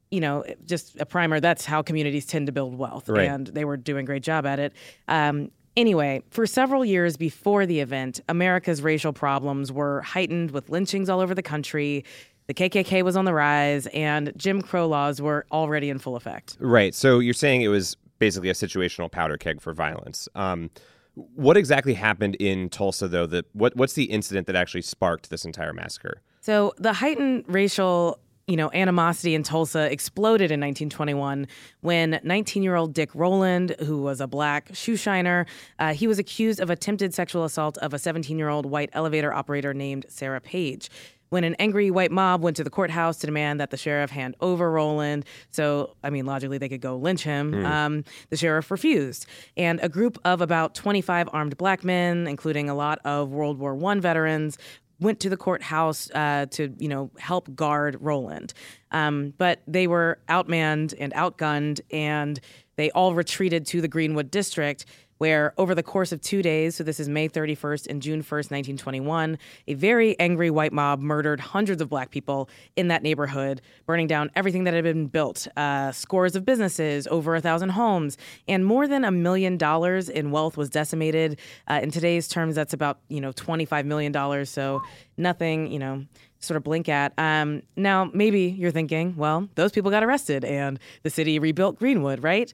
you 0.09 0.21
know, 0.21 0.43
just 0.65 0.99
a 0.99 1.05
primer, 1.05 1.39
that's 1.39 1.65
how 1.65 1.81
communities 1.81 2.25
tend 2.25 2.47
to 2.47 2.51
build 2.51 2.75
wealth. 2.75 3.09
Right. 3.09 3.29
And 3.29 3.45
they 3.45 3.65
were 3.65 3.77
doing 3.77 4.05
a 4.05 4.07
great 4.07 4.23
job 4.23 4.45
at 4.45 4.57
it. 4.57 4.73
Um, 5.07 5.51
Anyway, 5.77 6.23
for 6.31 6.47
several 6.47 6.83
years 6.83 7.17
before 7.17 7.67
the 7.67 7.79
event, 7.79 8.19
America's 8.27 8.81
racial 8.81 9.13
problems 9.13 9.71
were 9.71 10.01
heightened 10.01 10.49
with 10.49 10.69
lynchings 10.71 11.07
all 11.07 11.19
over 11.19 11.35
the 11.35 11.43
country. 11.43 12.03
The 12.47 12.55
KKK 12.55 13.03
was 13.03 13.15
on 13.15 13.25
the 13.25 13.33
rise, 13.33 13.85
and 13.87 14.33
Jim 14.35 14.63
Crow 14.63 14.87
laws 14.87 15.21
were 15.21 15.45
already 15.51 15.91
in 15.91 15.99
full 15.99 16.15
effect. 16.15 16.57
Right. 16.59 16.95
So 16.95 17.19
you're 17.19 17.35
saying 17.35 17.61
it 17.61 17.67
was 17.67 17.95
basically 18.17 18.49
a 18.49 18.53
situational 18.53 19.11
powder 19.11 19.37
keg 19.37 19.61
for 19.61 19.71
violence. 19.71 20.27
Um, 20.33 20.71
what 21.13 21.57
exactly 21.57 21.93
happened 21.93 22.35
in 22.35 22.69
Tulsa, 22.69 23.07
though? 23.07 23.27
That 23.27 23.45
what 23.53 23.75
what's 23.75 23.93
the 23.93 24.05
incident 24.05 24.47
that 24.47 24.55
actually 24.55 24.81
sparked 24.81 25.29
this 25.29 25.45
entire 25.45 25.73
massacre? 25.73 26.21
So 26.41 26.73
the 26.77 26.93
heightened 26.93 27.43
racial 27.47 28.19
you 28.47 28.55
know, 28.55 28.71
animosity 28.71 29.35
in 29.35 29.43
Tulsa 29.43 29.91
exploded 29.91 30.51
in 30.51 30.61
1921 30.61 31.47
when 31.81 32.13
19-year-old 32.13 32.93
Dick 32.93 33.13
Rowland, 33.13 33.75
who 33.79 34.01
was 34.01 34.21
a 34.21 34.27
black 34.27 34.69
shoe 34.73 34.95
shiner, 34.95 35.45
uh, 35.79 35.93
he 35.93 36.07
was 36.07 36.17
accused 36.17 36.61
of 36.61 36.69
attempted 36.69 37.13
sexual 37.13 37.43
assault 37.43 37.77
of 37.79 37.93
a 37.93 37.97
17-year-old 37.97 38.65
white 38.65 38.89
elevator 38.93 39.33
operator 39.33 39.73
named 39.73 40.05
Sarah 40.07 40.39
Page. 40.39 40.89
When 41.29 41.43
an 41.43 41.55
angry 41.59 41.91
white 41.91 42.09
mob 42.09 42.41
went 42.41 42.55
to 42.55 42.63
the 42.63 42.69
courthouse 42.69 43.17
to 43.17 43.27
demand 43.27 43.59
that 43.59 43.69
the 43.69 43.75
sheriff 43.75 44.11
hand 44.11 44.37
over 44.39 44.71
Rowland, 44.71 45.25
so 45.49 45.97
I 46.01 46.09
mean, 46.09 46.25
logically 46.25 46.57
they 46.57 46.69
could 46.69 46.79
go 46.79 46.95
lynch 46.95 47.23
him, 47.23 47.65
um, 47.65 48.05
the 48.29 48.37
sheriff 48.37 48.71
refused. 48.71 49.25
And 49.57 49.81
a 49.83 49.89
group 49.89 50.17
of 50.23 50.39
about 50.39 50.73
25 50.73 51.27
armed 51.33 51.57
black 51.57 51.83
men, 51.83 52.27
including 52.27 52.69
a 52.69 52.75
lot 52.75 52.99
of 53.03 53.27
World 53.27 53.59
War 53.59 53.77
I 53.91 53.95
veterans, 53.99 54.57
went 54.99 55.19
to 55.21 55.29
the 55.29 55.37
courthouse 55.37 56.09
uh, 56.11 56.45
to 56.51 56.73
you 56.77 56.87
know 56.87 57.11
help 57.19 57.53
guard 57.55 57.97
Rowland, 57.99 58.53
um, 58.91 59.33
but 59.37 59.61
they 59.67 59.87
were 59.87 60.19
outmanned 60.29 60.93
and 60.99 61.13
outgunned, 61.13 61.81
and 61.91 62.39
they 62.75 62.91
all 62.91 63.13
retreated 63.13 63.65
to 63.67 63.81
the 63.81 63.87
Greenwood 63.87 64.31
district. 64.31 64.85
Where 65.17 65.53
over 65.57 65.73
the 65.73 65.83
course 65.83 66.11
of 66.11 66.21
two 66.21 66.41
days, 66.41 66.75
so 66.75 66.83
this 66.83 66.99
is 66.99 67.09
May 67.09 67.27
31st 67.27 67.87
and 67.87 68.01
June 68.01 68.21
1st, 68.21 68.51
1921, 68.51 69.37
a 69.67 69.73
very 69.73 70.19
angry 70.19 70.49
white 70.49 70.73
mob 70.73 70.99
murdered 70.99 71.39
hundreds 71.39 71.81
of 71.81 71.89
black 71.89 72.11
people 72.11 72.49
in 72.75 72.87
that 72.89 73.03
neighborhood, 73.03 73.61
burning 73.85 74.07
down 74.07 74.29
everything 74.35 74.63
that 74.65 74.73
had 74.73 74.83
been 74.83 75.07
built 75.07 75.47
uh, 75.57 75.91
scores 75.91 76.35
of 76.35 76.45
businesses, 76.45 77.07
over 77.07 77.35
a 77.35 77.41
thousand 77.41 77.69
homes, 77.69 78.17
and 78.47 78.65
more 78.65 78.87
than 78.87 79.03
a 79.03 79.11
million 79.11 79.57
dollars 79.57 80.09
in 80.09 80.31
wealth 80.31 80.57
was 80.57 80.69
decimated. 80.69 81.39
Uh, 81.67 81.79
in 81.81 81.91
today's 81.91 82.27
terms, 82.27 82.55
that's 82.55 82.73
about, 82.73 82.99
you 83.07 83.21
know, 83.21 83.31
$25 83.31 83.85
million. 83.85 84.45
So 84.45 84.81
nothing, 85.17 85.71
you 85.71 85.79
know, 85.79 86.05
sort 86.39 86.57
of 86.57 86.63
blink 86.63 86.89
at. 86.89 87.13
Um, 87.17 87.63
now, 87.75 88.09
maybe 88.13 88.41
you're 88.41 88.71
thinking, 88.71 89.15
well, 89.15 89.49
those 89.55 89.71
people 89.71 89.91
got 89.91 90.03
arrested 90.03 90.45
and 90.45 90.79
the 91.03 91.09
city 91.09 91.39
rebuilt 91.39 91.77
Greenwood, 91.77 92.23
right? 92.23 92.51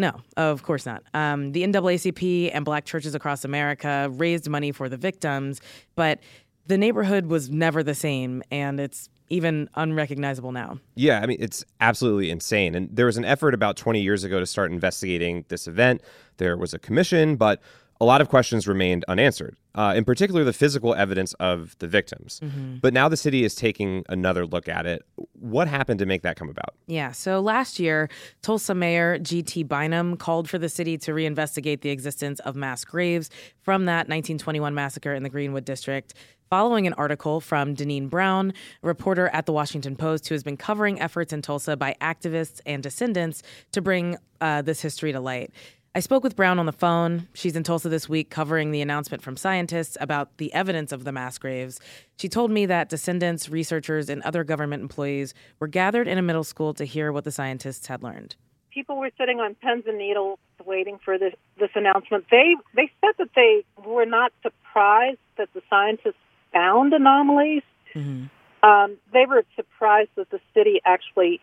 No, 0.00 0.12
of 0.38 0.62
course 0.62 0.86
not. 0.86 1.02
Um, 1.12 1.52
the 1.52 1.62
NAACP 1.62 2.52
and 2.54 2.64
black 2.64 2.86
churches 2.86 3.14
across 3.14 3.44
America 3.44 4.08
raised 4.12 4.48
money 4.48 4.72
for 4.72 4.88
the 4.88 4.96
victims, 4.96 5.60
but 5.94 6.20
the 6.66 6.78
neighborhood 6.78 7.26
was 7.26 7.50
never 7.50 7.82
the 7.82 7.94
same, 7.94 8.42
and 8.50 8.80
it's 8.80 9.10
even 9.28 9.68
unrecognizable 9.74 10.52
now. 10.52 10.78
Yeah, 10.94 11.20
I 11.20 11.26
mean, 11.26 11.36
it's 11.38 11.66
absolutely 11.82 12.30
insane. 12.30 12.74
And 12.74 12.88
there 12.90 13.04
was 13.04 13.18
an 13.18 13.26
effort 13.26 13.52
about 13.52 13.76
20 13.76 14.00
years 14.00 14.24
ago 14.24 14.40
to 14.40 14.46
start 14.46 14.72
investigating 14.72 15.44
this 15.48 15.68
event. 15.68 16.00
There 16.38 16.56
was 16.56 16.72
a 16.72 16.78
commission, 16.78 17.36
but 17.36 17.60
a 18.00 18.04
lot 18.04 18.20
of 18.20 18.28
questions 18.28 18.66
remained 18.66 19.04
unanswered, 19.08 19.56
uh, 19.74 19.92
in 19.94 20.04
particular 20.04 20.42
the 20.42 20.54
physical 20.54 20.94
evidence 20.94 21.34
of 21.34 21.76
the 21.80 21.86
victims. 21.86 22.40
Mm-hmm. 22.42 22.76
But 22.76 22.94
now 22.94 23.08
the 23.08 23.16
city 23.16 23.44
is 23.44 23.54
taking 23.54 24.04
another 24.08 24.46
look 24.46 24.68
at 24.68 24.86
it. 24.86 25.02
What 25.32 25.68
happened 25.68 25.98
to 25.98 26.06
make 26.06 26.22
that 26.22 26.36
come 26.36 26.48
about? 26.48 26.74
Yeah. 26.86 27.12
So 27.12 27.40
last 27.40 27.78
year, 27.78 28.08
Tulsa 28.40 28.74
Mayor 28.74 29.18
G.T. 29.18 29.64
Bynum 29.64 30.16
called 30.16 30.48
for 30.48 30.58
the 30.58 30.70
city 30.70 30.96
to 30.98 31.12
reinvestigate 31.12 31.82
the 31.82 31.90
existence 31.90 32.40
of 32.40 32.56
mass 32.56 32.84
graves 32.84 33.28
from 33.62 33.84
that 33.84 34.08
1921 34.08 34.74
massacre 34.74 35.12
in 35.12 35.22
the 35.22 35.30
Greenwood 35.30 35.66
District. 35.66 36.14
Following 36.48 36.88
an 36.88 36.94
article 36.94 37.40
from 37.40 37.76
Deneen 37.76 38.10
Brown, 38.10 38.52
a 38.82 38.86
reporter 38.86 39.28
at 39.28 39.46
the 39.46 39.52
Washington 39.52 39.94
Post 39.94 40.28
who 40.28 40.34
has 40.34 40.42
been 40.42 40.56
covering 40.56 41.00
efforts 41.00 41.32
in 41.32 41.42
Tulsa 41.42 41.76
by 41.76 41.94
activists 42.00 42.60
and 42.66 42.82
descendants 42.82 43.44
to 43.70 43.80
bring 43.80 44.16
uh, 44.40 44.60
this 44.60 44.80
history 44.82 45.12
to 45.12 45.20
light. 45.20 45.52
I 45.92 45.98
spoke 45.98 46.22
with 46.22 46.36
Brown 46.36 46.60
on 46.60 46.66
the 46.66 46.72
phone. 46.72 47.26
She's 47.34 47.56
in 47.56 47.64
Tulsa 47.64 47.88
this 47.88 48.08
week 48.08 48.30
covering 48.30 48.70
the 48.70 48.80
announcement 48.80 49.24
from 49.24 49.36
scientists 49.36 49.96
about 50.00 50.36
the 50.36 50.52
evidence 50.52 50.92
of 50.92 51.02
the 51.02 51.10
mass 51.10 51.36
graves. 51.36 51.80
She 52.16 52.28
told 52.28 52.52
me 52.52 52.64
that 52.66 52.88
descendants, 52.88 53.48
researchers, 53.48 54.08
and 54.08 54.22
other 54.22 54.44
government 54.44 54.82
employees 54.82 55.34
were 55.58 55.66
gathered 55.66 56.06
in 56.06 56.16
a 56.16 56.22
middle 56.22 56.44
school 56.44 56.74
to 56.74 56.84
hear 56.84 57.10
what 57.10 57.24
the 57.24 57.32
scientists 57.32 57.88
had 57.88 58.04
learned. 58.04 58.36
People 58.72 58.98
were 58.98 59.10
sitting 59.18 59.40
on 59.40 59.56
pens 59.56 59.82
and 59.88 59.98
needles 59.98 60.38
waiting 60.64 61.00
for 61.04 61.18
this, 61.18 61.34
this 61.58 61.70
announcement. 61.74 62.24
They 62.30 62.54
they 62.76 62.88
said 63.00 63.14
that 63.18 63.30
they 63.34 63.64
were 63.84 64.06
not 64.06 64.32
surprised 64.42 65.18
that 65.38 65.48
the 65.54 65.62
scientists 65.68 66.14
found 66.52 66.92
anomalies. 66.92 67.64
Mm-hmm. 67.96 68.26
Um, 68.62 68.96
they 69.12 69.26
were 69.26 69.44
surprised 69.56 70.10
that 70.14 70.30
the 70.30 70.40
city 70.54 70.80
actually 70.84 71.40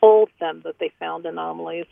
told 0.00 0.30
them 0.40 0.62
that 0.64 0.78
they 0.78 0.90
found 0.98 1.26
anomalies. 1.26 1.86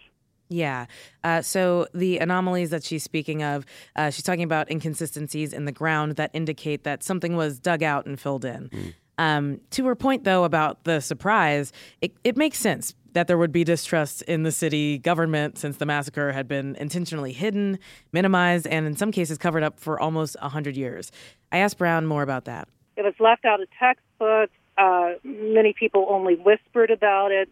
Yeah. 0.53 0.87
Uh, 1.25 1.41
so 1.41 1.87
the 1.95 2.19
anomalies 2.19 2.71
that 2.71 2.85
she's 2.85 3.03
speaking 3.03 3.43
of, 3.43 3.65
uh, 3.97 4.11
she's 4.11 4.23
talking 4.23 4.45
about 4.45 4.71
inconsistencies 4.71 5.53
in 5.53 5.65
the 5.65 5.73
ground 5.73 6.17
that 6.17 6.31
indicate 6.35 6.85
that 6.85 7.03
something 7.03 7.37
was 7.37 7.59
dug 7.59 7.83
out 7.83 8.05
and 8.05 8.21
filled 8.21 8.45
in. 8.45 8.69
Mm. 8.69 8.95
Um, 9.19 9.61
to 9.71 9.87
her 9.87 9.95
point, 9.95 10.25
though, 10.25 10.45
about 10.45 10.85
the 10.85 11.01
surprise, 11.01 11.73
it, 12.01 12.13
it 12.23 12.37
makes 12.37 12.59
sense 12.59 12.95
that 13.13 13.29
there 13.29 13.39
would 13.39 13.53
be 13.53 13.65
distrust 13.65 14.23
in 14.23 14.43
the 14.43 14.53
city 14.53 14.99
government 14.99 15.59
since 15.59 15.77
the 15.77 15.87
massacre 15.87 16.33
had 16.33 16.49
been 16.49 16.77
intentionally 16.77 17.33
hidden, 17.33 17.79
minimized, 18.13 18.67
and 18.67 18.87
in 18.87 18.97
some 18.97 19.13
cases 19.13 19.39
covered 19.39 19.63
up 19.63 19.79
for 19.79 20.01
almost 20.01 20.37
100 20.41 20.77
years. 20.77 21.11
I 21.51 21.59
asked 21.59 21.79
Brown 21.79 22.07
more 22.07 22.23
about 22.23 22.45
that. 22.47 22.69
It 22.97 23.03
was 23.03 23.15
left 23.21 23.45
out 23.45 23.61
of 23.61 23.69
textbooks. 23.79 24.53
Uh, 24.77 25.13
many 25.25 25.75
people 25.79 26.07
only 26.09 26.35
whispered 26.35 26.91
about 26.91 27.33
it. 27.33 27.49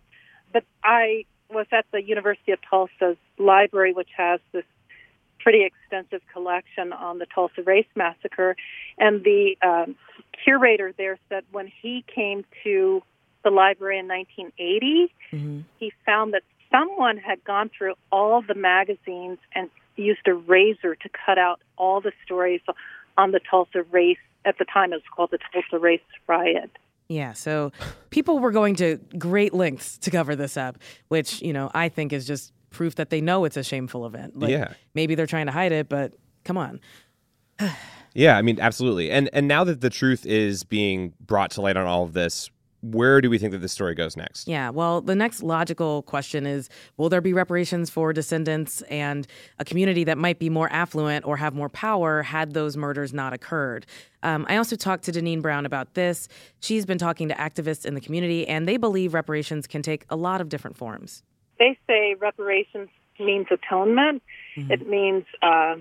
But 0.52 0.64
I 0.82 1.24
was 1.52 1.66
at 1.72 1.86
the 1.92 2.02
University 2.02 2.52
of 2.52 2.58
Tulsa's 2.68 3.16
library, 3.38 3.92
which 3.92 4.10
has 4.16 4.40
this 4.52 4.64
pretty 5.38 5.64
extensive 5.64 6.20
collection 6.32 6.92
on 6.92 7.18
the 7.18 7.26
Tulsa 7.26 7.62
Race 7.62 7.86
Massacre. 7.96 8.56
And 8.98 9.24
the 9.24 9.56
um, 9.62 9.96
curator 10.44 10.92
there 10.96 11.18
said 11.28 11.44
when 11.50 11.66
he 11.82 12.04
came 12.14 12.44
to 12.64 13.02
the 13.42 13.50
library 13.50 13.98
in 13.98 14.06
1980, 14.08 15.12
Mm-hmm. 15.32 15.60
he 15.78 15.92
found 16.04 16.34
that 16.34 16.42
someone 16.72 17.16
had 17.16 17.44
gone 17.44 17.70
through 17.76 17.94
all 18.10 18.42
the 18.42 18.54
magazines 18.54 19.38
and 19.54 19.70
used 19.94 20.26
a 20.26 20.34
razor 20.34 20.96
to 20.96 21.08
cut 21.24 21.38
out 21.38 21.60
all 21.76 22.00
the 22.00 22.10
stories 22.24 22.60
on 23.16 23.30
the 23.30 23.40
Tulsa 23.48 23.84
race. 23.92 24.18
At 24.44 24.58
the 24.58 24.64
time, 24.64 24.92
it 24.92 24.96
was 24.96 25.02
called 25.14 25.30
the 25.30 25.38
Tulsa 25.52 25.78
Race 25.78 26.00
Riot. 26.26 26.70
Yeah, 27.10 27.32
so 27.32 27.72
people 28.10 28.38
were 28.38 28.52
going 28.52 28.76
to 28.76 28.98
great 29.18 29.52
lengths 29.52 29.98
to 29.98 30.12
cover 30.12 30.36
this 30.36 30.56
up, 30.56 30.78
which, 31.08 31.42
you 31.42 31.52
know, 31.52 31.68
I 31.74 31.88
think 31.88 32.12
is 32.12 32.24
just 32.24 32.52
proof 32.70 32.94
that 32.94 33.10
they 33.10 33.20
know 33.20 33.44
it's 33.44 33.56
a 33.56 33.64
shameful 33.64 34.06
event. 34.06 34.38
Like, 34.38 34.50
Yeah. 34.52 34.74
Maybe 34.94 35.16
they're 35.16 35.26
trying 35.26 35.46
to 35.46 35.52
hide 35.52 35.72
it, 35.72 35.88
but 35.88 36.14
come 36.44 36.56
on. 36.56 36.80
Yeah, 38.12 38.36
I 38.36 38.42
mean, 38.42 38.58
absolutely. 38.58 39.08
And 39.12 39.30
and 39.32 39.46
now 39.46 39.62
that 39.62 39.82
the 39.82 39.88
truth 39.88 40.26
is 40.26 40.64
being 40.64 41.12
brought 41.20 41.52
to 41.52 41.60
light 41.60 41.76
on 41.76 41.86
all 41.86 42.02
of 42.02 42.12
this, 42.12 42.50
where 42.82 43.20
do 43.20 43.28
we 43.28 43.38
think 43.38 43.52
that 43.52 43.58
this 43.58 43.72
story 43.72 43.94
goes 43.94 44.16
next? 44.16 44.48
Yeah, 44.48 44.70
well, 44.70 45.00
the 45.00 45.14
next 45.14 45.42
logical 45.42 46.02
question 46.02 46.46
is 46.46 46.68
will 46.96 47.08
there 47.08 47.20
be 47.20 47.32
reparations 47.32 47.90
for 47.90 48.12
descendants 48.12 48.82
and 48.82 49.26
a 49.58 49.64
community 49.64 50.04
that 50.04 50.18
might 50.18 50.38
be 50.38 50.48
more 50.48 50.70
affluent 50.72 51.26
or 51.26 51.36
have 51.36 51.54
more 51.54 51.68
power 51.68 52.22
had 52.22 52.54
those 52.54 52.76
murders 52.76 53.12
not 53.12 53.32
occurred? 53.32 53.86
Um, 54.22 54.46
I 54.48 54.56
also 54.56 54.76
talked 54.76 55.04
to 55.04 55.12
Deneen 55.12 55.42
Brown 55.42 55.66
about 55.66 55.94
this. 55.94 56.28
She's 56.60 56.86
been 56.86 56.98
talking 56.98 57.28
to 57.28 57.34
activists 57.34 57.84
in 57.86 57.94
the 57.94 58.00
community, 58.00 58.46
and 58.46 58.66
they 58.68 58.76
believe 58.76 59.14
reparations 59.14 59.66
can 59.66 59.82
take 59.82 60.04
a 60.10 60.16
lot 60.16 60.40
of 60.40 60.48
different 60.48 60.76
forms. 60.76 61.22
They 61.58 61.78
say 61.86 62.14
reparations 62.18 62.88
means 63.18 63.46
atonement. 63.50 64.22
It 64.56 64.88
means 64.88 65.24
uh, 65.42 65.76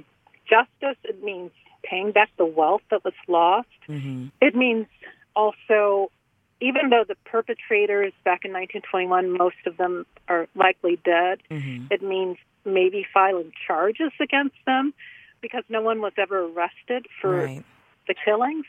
justice. 0.49 0.97
It 1.03 1.23
means 1.23 1.51
paying 1.83 2.11
back 2.11 2.29
the 2.37 2.45
wealth 2.45 2.81
that 2.91 3.03
was 3.03 3.13
lost. 3.27 3.67
It 3.87 4.55
means 4.55 4.87
also, 5.35 6.11
even 6.61 6.89
though 6.89 7.03
the 7.07 7.15
perpetrators 7.25 8.13
back 8.23 8.43
in 8.43 8.51
1921, 8.51 9.37
most 9.37 9.55
of 9.65 9.77
them 9.77 10.05
are 10.27 10.47
likely 10.55 10.99
dead, 11.03 11.39
it 11.49 12.01
means 12.01 12.37
maybe 12.65 13.05
filing 13.13 13.51
charges 13.65 14.11
against 14.19 14.55
them 14.65 14.93
because 15.41 15.63
no 15.69 15.81
one 15.81 16.01
was 16.01 16.13
ever 16.17 16.45
arrested 16.45 17.07
for 17.21 17.45
Right. 17.45 17.63
the 18.07 18.13
killings. 18.13 18.65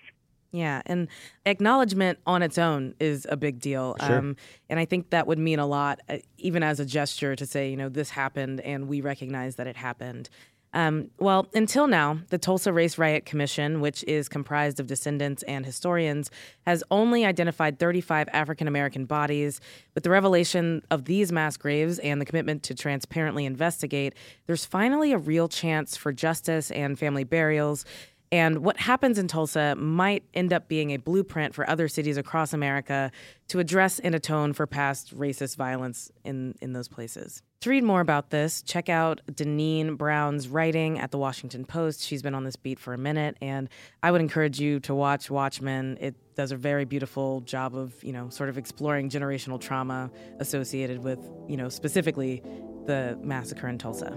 Yeah, 0.53 0.83
and 0.87 1.07
acknowledgement 1.47 2.19
on 2.27 2.43
its 2.43 2.59
own 2.59 2.95
is 2.99 3.27
a 3.31 3.37
big 3.37 3.61
deal. 3.61 3.97
Sure. 4.05 4.19
Um, 4.19 4.37
and 4.69 4.81
I 4.81 4.85
think 4.85 5.11
that 5.11 5.27
would 5.29 5.39
mean 5.39 5.61
a 5.61 5.67
lot, 5.67 6.01
uh, 6.09 6.19
even 6.39 6.65
as 6.65 6.81
a 6.81 6.85
gesture 6.85 7.37
to 7.37 7.47
say, 7.47 7.71
you 7.71 7.77
know, 7.77 7.89
this 7.89 8.11
happened 8.11 8.61
and 8.61 8.89
we 8.89 9.01
recognize 9.01 9.57
that 9.57 9.69
it 9.69 9.77
happened. 9.77 10.29
Um, 10.73 11.11
well, 11.19 11.49
until 11.53 11.89
now, 11.89 12.21
the 12.29 12.39
Tulsa 12.39 12.73
Race 12.73 12.97
Riot 12.97 13.27
Commission, 13.27 13.81
which 13.81 14.05
is 14.05 14.29
comprised 14.29 14.79
of 14.79 14.87
descendants 14.87 15.43
and 15.45 15.67
historians, 15.67 16.31
has 16.67 16.85
only 16.91 17.25
identified 17.25 17.79
35 17.79 18.29
African 18.33 18.69
American 18.69 19.05
bodies. 19.05 19.61
With 19.95 20.05
the 20.05 20.11
revelation 20.11 20.83
of 20.91 21.07
these 21.07 21.33
mass 21.33 21.57
graves 21.57 21.99
and 21.99 22.21
the 22.21 22.25
commitment 22.25 22.63
to 22.65 22.75
transparently 22.75 23.47
investigate, 23.47 24.15
there's 24.47 24.65
finally 24.65 25.13
a 25.13 25.19
real 25.19 25.49
chance 25.49 25.97
for 25.97 26.13
justice 26.13 26.71
and 26.71 26.99
family 26.99 27.25
burials. 27.25 27.85
And 28.33 28.59
what 28.59 28.77
happens 28.77 29.19
in 29.19 29.27
Tulsa 29.27 29.75
might 29.77 30.23
end 30.35 30.53
up 30.53 30.69
being 30.69 30.93
a 30.93 30.99
blueprint 30.99 31.53
for 31.53 31.69
other 31.69 31.89
cities 31.89 32.17
across 32.17 32.53
America 32.53 33.11
to 33.49 33.59
address 33.59 33.99
and 33.99 34.15
atone 34.15 34.53
for 34.53 34.69
past 34.69 35.17
racist 35.19 35.57
violence 35.57 36.13
in, 36.25 36.55
in 36.61 36.73
those 36.73 36.87
places. 36.87 37.43
To 37.63 37.71
read 37.71 37.83
more 37.83 38.01
about 38.01 38.31
this, 38.31 38.63
check 38.63 38.89
out 38.89 39.21
Deneen 39.33 39.99
Brown's 39.99 40.49
writing 40.49 40.99
at 40.99 41.11
the 41.11 41.19
Washington 41.19 41.65
Post. 41.65 42.03
She's 42.03 42.23
been 42.23 42.35
on 42.35 42.45
this 42.45 42.57
beat 42.57 42.79
for 42.79 42.95
a 42.95 42.99
minute, 42.99 43.37
and 43.43 43.69
I 44.03 44.13
would 44.13 44.21
encourage 44.21 44.61
you 44.61 44.81
to 44.81 44.95
watch 44.95 45.29
Watchmen. 45.29 45.99
It 46.01 46.15
does 46.37 46.53
a 46.53 46.57
very 46.57 46.85
beautiful 46.85 47.41
job 47.43 47.75
of, 47.75 47.93
you 48.03 48.13
know, 48.13 48.31
sort 48.31 48.49
of 48.49 48.57
exploring 48.57 49.11
generational 49.11 49.61
trauma 49.61 50.11
associated 50.39 51.03
with, 51.03 51.19
you 51.49 51.57
know, 51.57 51.69
specifically 51.69 52.43
the 52.87 53.19
massacre 53.23 53.69
in 53.69 53.77
Tulsa. 53.77 54.17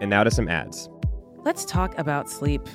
And 0.00 0.10
now 0.10 0.24
to 0.24 0.30
some 0.30 0.48
ads. 0.48 0.88
Let's 1.44 1.64
talk 1.64 1.96
about 1.98 2.30
sleep. 2.30 2.68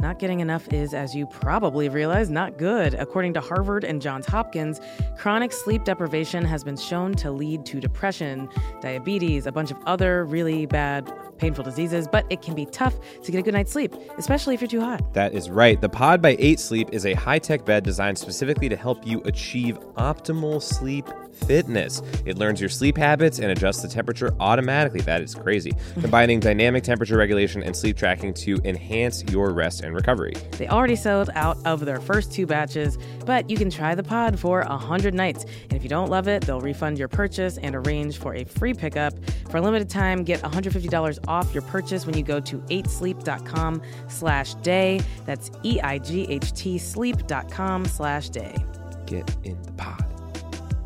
Not 0.00 0.18
getting 0.18 0.40
enough 0.40 0.72
is, 0.72 0.92
as 0.92 1.14
you 1.14 1.26
probably 1.26 1.88
realize, 1.88 2.28
not 2.28 2.58
good. 2.58 2.94
According 2.94 3.32
to 3.34 3.40
Harvard 3.40 3.82
and 3.82 4.02
Johns 4.02 4.26
Hopkins, 4.26 4.80
chronic 5.16 5.52
sleep 5.52 5.84
deprivation 5.84 6.44
has 6.44 6.62
been 6.62 6.76
shown 6.76 7.14
to 7.14 7.30
lead 7.30 7.64
to 7.66 7.80
depression, 7.80 8.48
diabetes, 8.82 9.46
a 9.46 9.52
bunch 9.52 9.70
of 9.70 9.78
other 9.86 10.26
really 10.26 10.66
bad, 10.66 11.10
painful 11.38 11.64
diseases, 11.64 12.08
but 12.08 12.26
it 12.28 12.42
can 12.42 12.54
be 12.54 12.66
tough 12.66 12.94
to 13.22 13.32
get 13.32 13.38
a 13.38 13.42
good 13.42 13.54
night's 13.54 13.72
sleep, 13.72 13.94
especially 14.18 14.54
if 14.54 14.60
you're 14.60 14.68
too 14.68 14.80
hot. 14.80 15.14
That 15.14 15.32
is 15.32 15.48
right. 15.48 15.80
The 15.80 15.88
Pod 15.88 16.20
by 16.20 16.36
8 16.38 16.60
Sleep 16.60 16.90
is 16.92 17.06
a 17.06 17.14
high 17.14 17.38
tech 17.38 17.64
bed 17.64 17.82
designed 17.82 18.18
specifically 18.18 18.68
to 18.68 18.76
help 18.76 19.06
you 19.06 19.22
achieve 19.22 19.78
optimal 19.96 20.62
sleep 20.62 21.08
fitness. 21.36 22.02
It 22.24 22.36
learns 22.36 22.60
your 22.60 22.68
sleep 22.68 22.96
habits 22.96 23.38
and 23.38 23.50
adjusts 23.50 23.82
the 23.82 23.88
temperature 23.88 24.34
automatically. 24.40 25.00
That 25.02 25.22
is 25.22 25.34
crazy. 25.34 25.72
Combining 26.00 26.40
dynamic 26.40 26.82
temperature 26.82 27.16
regulation 27.16 27.62
and 27.62 27.76
sleep 27.76 27.96
tracking 27.96 28.34
to 28.34 28.58
enhance 28.64 29.22
your 29.30 29.52
rest 29.52 29.82
and 29.82 29.94
recovery. 29.94 30.32
They 30.52 30.66
already 30.66 30.96
sold 30.96 31.30
out 31.34 31.58
of 31.64 31.84
their 31.84 32.00
first 32.00 32.32
two 32.32 32.46
batches, 32.46 32.98
but 33.24 33.48
you 33.48 33.56
can 33.56 33.70
try 33.70 33.94
the 33.94 34.02
pod 34.02 34.38
for 34.38 34.64
100 34.64 35.14
nights. 35.14 35.44
And 35.44 35.74
if 35.74 35.84
you 35.84 35.88
don't 35.88 36.10
love 36.10 36.26
it, 36.26 36.42
they'll 36.42 36.60
refund 36.60 36.98
your 36.98 37.08
purchase 37.08 37.58
and 37.58 37.76
arrange 37.76 38.18
for 38.18 38.34
a 38.34 38.42
free 38.44 38.74
pickup. 38.74 39.14
For 39.50 39.58
a 39.58 39.60
limited 39.60 39.88
time, 39.88 40.24
get 40.24 40.40
$150 40.42 41.18
off 41.28 41.54
your 41.54 41.62
purchase 41.62 42.06
when 42.06 42.16
you 42.16 42.24
go 42.24 42.40
to 42.40 42.58
8sleep.com 42.58 43.82
slash 44.08 44.54
day. 44.56 45.00
That's 45.24 45.50
E 45.62 45.76
E-I-G-H-T 45.76 46.78
sleep.com 46.78 47.84
slash 47.84 48.28
day. 48.30 48.56
Get 49.06 49.36
in 49.44 49.60
the 49.62 49.72
pod. 49.72 50.15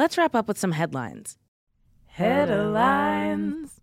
Let's 0.00 0.16
wrap 0.16 0.34
up 0.34 0.48
with 0.48 0.56
some 0.56 0.72
headlines. 0.72 1.36
Headlines. 2.06 3.82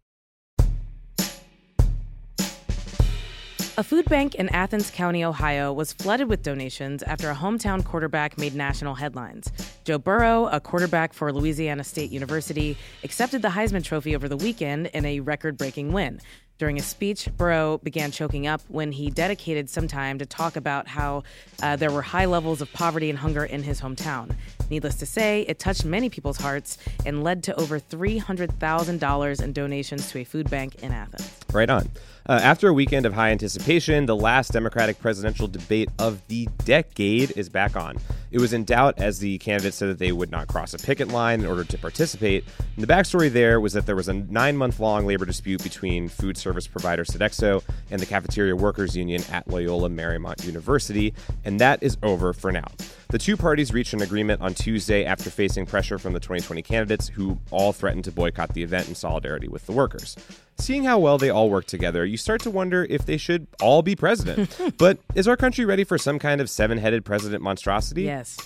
A 3.77 3.83
food 3.83 4.05
bank 4.05 4.33
in 4.33 4.49
Athens 4.49 4.89
County, 4.89 5.23
Ohio, 5.23 5.71
was 5.71 5.93
flooded 5.93 6.27
with 6.27 6.41
donations 6.41 7.03
after 7.03 7.29
a 7.29 7.35
hometown 7.35 7.85
quarterback 7.85 8.35
made 8.39 8.55
national 8.55 8.95
headlines. 8.95 9.51
Joe 9.83 9.99
Burrow, 9.99 10.47
a 10.47 10.59
quarterback 10.59 11.13
for 11.13 11.31
Louisiana 11.31 11.83
State 11.83 12.09
University, 12.09 12.75
accepted 13.03 13.43
the 13.43 13.49
Heisman 13.49 13.83
Trophy 13.83 14.15
over 14.15 14.27
the 14.27 14.37
weekend 14.37 14.87
in 14.87 15.05
a 15.05 15.19
record 15.19 15.55
breaking 15.55 15.93
win. 15.93 16.19
During 16.57 16.79
a 16.79 16.81
speech, 16.81 17.29
Burrow 17.37 17.77
began 17.83 18.09
choking 18.09 18.47
up 18.47 18.61
when 18.69 18.91
he 18.91 19.11
dedicated 19.11 19.69
some 19.69 19.87
time 19.87 20.17
to 20.17 20.25
talk 20.25 20.55
about 20.55 20.87
how 20.87 21.21
uh, 21.61 21.75
there 21.75 21.91
were 21.91 22.01
high 22.01 22.25
levels 22.25 22.61
of 22.61 22.73
poverty 22.73 23.11
and 23.11 23.19
hunger 23.19 23.45
in 23.45 23.61
his 23.61 23.79
hometown. 23.79 24.35
Needless 24.69 24.95
to 24.95 25.05
say, 25.05 25.41
it 25.41 25.59
touched 25.59 25.85
many 25.85 26.09
people's 26.09 26.37
hearts 26.37 26.77
and 27.05 27.23
led 27.23 27.43
to 27.43 27.59
over 27.59 27.79
$300,000 27.79 29.43
in 29.43 29.53
donations 29.53 30.11
to 30.11 30.19
a 30.19 30.23
food 30.23 30.49
bank 30.49 30.83
in 30.83 30.91
Athens. 30.91 31.31
Right 31.53 31.69
on. 31.69 31.89
Uh, 32.29 32.39
after 32.43 32.67
a 32.67 32.73
weekend 32.73 33.05
of 33.05 33.13
high 33.13 33.31
anticipation, 33.31 34.05
the 34.05 34.15
last 34.15 34.51
Democratic 34.51 34.99
presidential 34.99 35.47
debate 35.47 35.89
of 35.97 36.21
the 36.27 36.49
decade 36.65 37.31
is 37.37 37.47
back 37.47 37.77
on. 37.77 37.97
It 38.31 38.41
was 38.41 38.51
in 38.51 38.65
doubt 38.65 38.95
as 38.97 39.19
the 39.19 39.37
candidates 39.37 39.77
said 39.77 39.87
that 39.87 39.99
they 39.99 40.11
would 40.11 40.29
not 40.29 40.47
cross 40.47 40.73
a 40.73 40.77
picket 40.77 41.07
line 41.07 41.39
in 41.39 41.45
order 41.45 41.63
to 41.63 41.77
participate. 41.77 42.43
And 42.75 42.83
the 42.83 42.93
backstory 42.93 43.31
there 43.31 43.61
was 43.61 43.71
that 43.73 43.85
there 43.85 43.95
was 43.95 44.09
a 44.09 44.13
nine 44.13 44.57
month 44.57 44.81
long 44.81 45.05
labor 45.05 45.25
dispute 45.25 45.63
between 45.63 46.09
food 46.09 46.37
service 46.37 46.67
provider 46.67 47.05
Sodexo 47.05 47.63
and 47.89 48.01
the 48.01 48.05
Cafeteria 48.05 48.55
Workers 48.55 48.97
Union 48.97 49.23
at 49.31 49.47
Loyola 49.47 49.89
Marymount 49.89 50.45
University, 50.45 51.13
and 51.45 51.61
that 51.61 51.81
is 51.81 51.97
over 52.03 52.33
for 52.33 52.51
now. 52.51 52.67
The 53.09 53.17
two 53.17 53.37
parties 53.37 53.71
reached 53.71 53.93
an 53.93 54.01
agreement 54.01 54.41
on 54.41 54.53
Tuesday 54.53 55.05
after 55.05 55.29
facing 55.29 55.65
pressure 55.65 55.97
from 55.97 56.11
the 56.11 56.19
2020 56.19 56.61
candidates, 56.61 57.07
who 57.07 57.39
all 57.51 57.71
threatened 57.71 58.03
to 58.03 58.11
boycott 58.11 58.53
the 58.53 58.63
event 58.63 58.89
in 58.89 58.95
solidarity 58.95 59.47
with 59.47 59.65
the 59.65 59.71
workers. 59.71 60.17
Seeing 60.57 60.83
how 60.83 60.99
well 60.99 61.17
they 61.17 61.29
all 61.29 61.49
work 61.49 61.65
together, 61.65 62.05
you 62.05 62.17
start 62.17 62.41
to 62.41 62.51
wonder 62.51 62.83
if 62.89 63.05
they 63.05 63.15
should 63.15 63.47
all 63.61 63.81
be 63.81 63.95
president. 63.95 64.59
but 64.77 64.99
is 65.15 65.25
our 65.25 65.37
country 65.37 65.63
ready 65.63 65.85
for 65.85 65.97
some 65.97 66.19
kind 66.19 66.41
of 66.41 66.49
seven 66.49 66.77
headed 66.79 67.05
president 67.05 67.41
monstrosity? 67.41 68.03
Yes. 68.03 68.37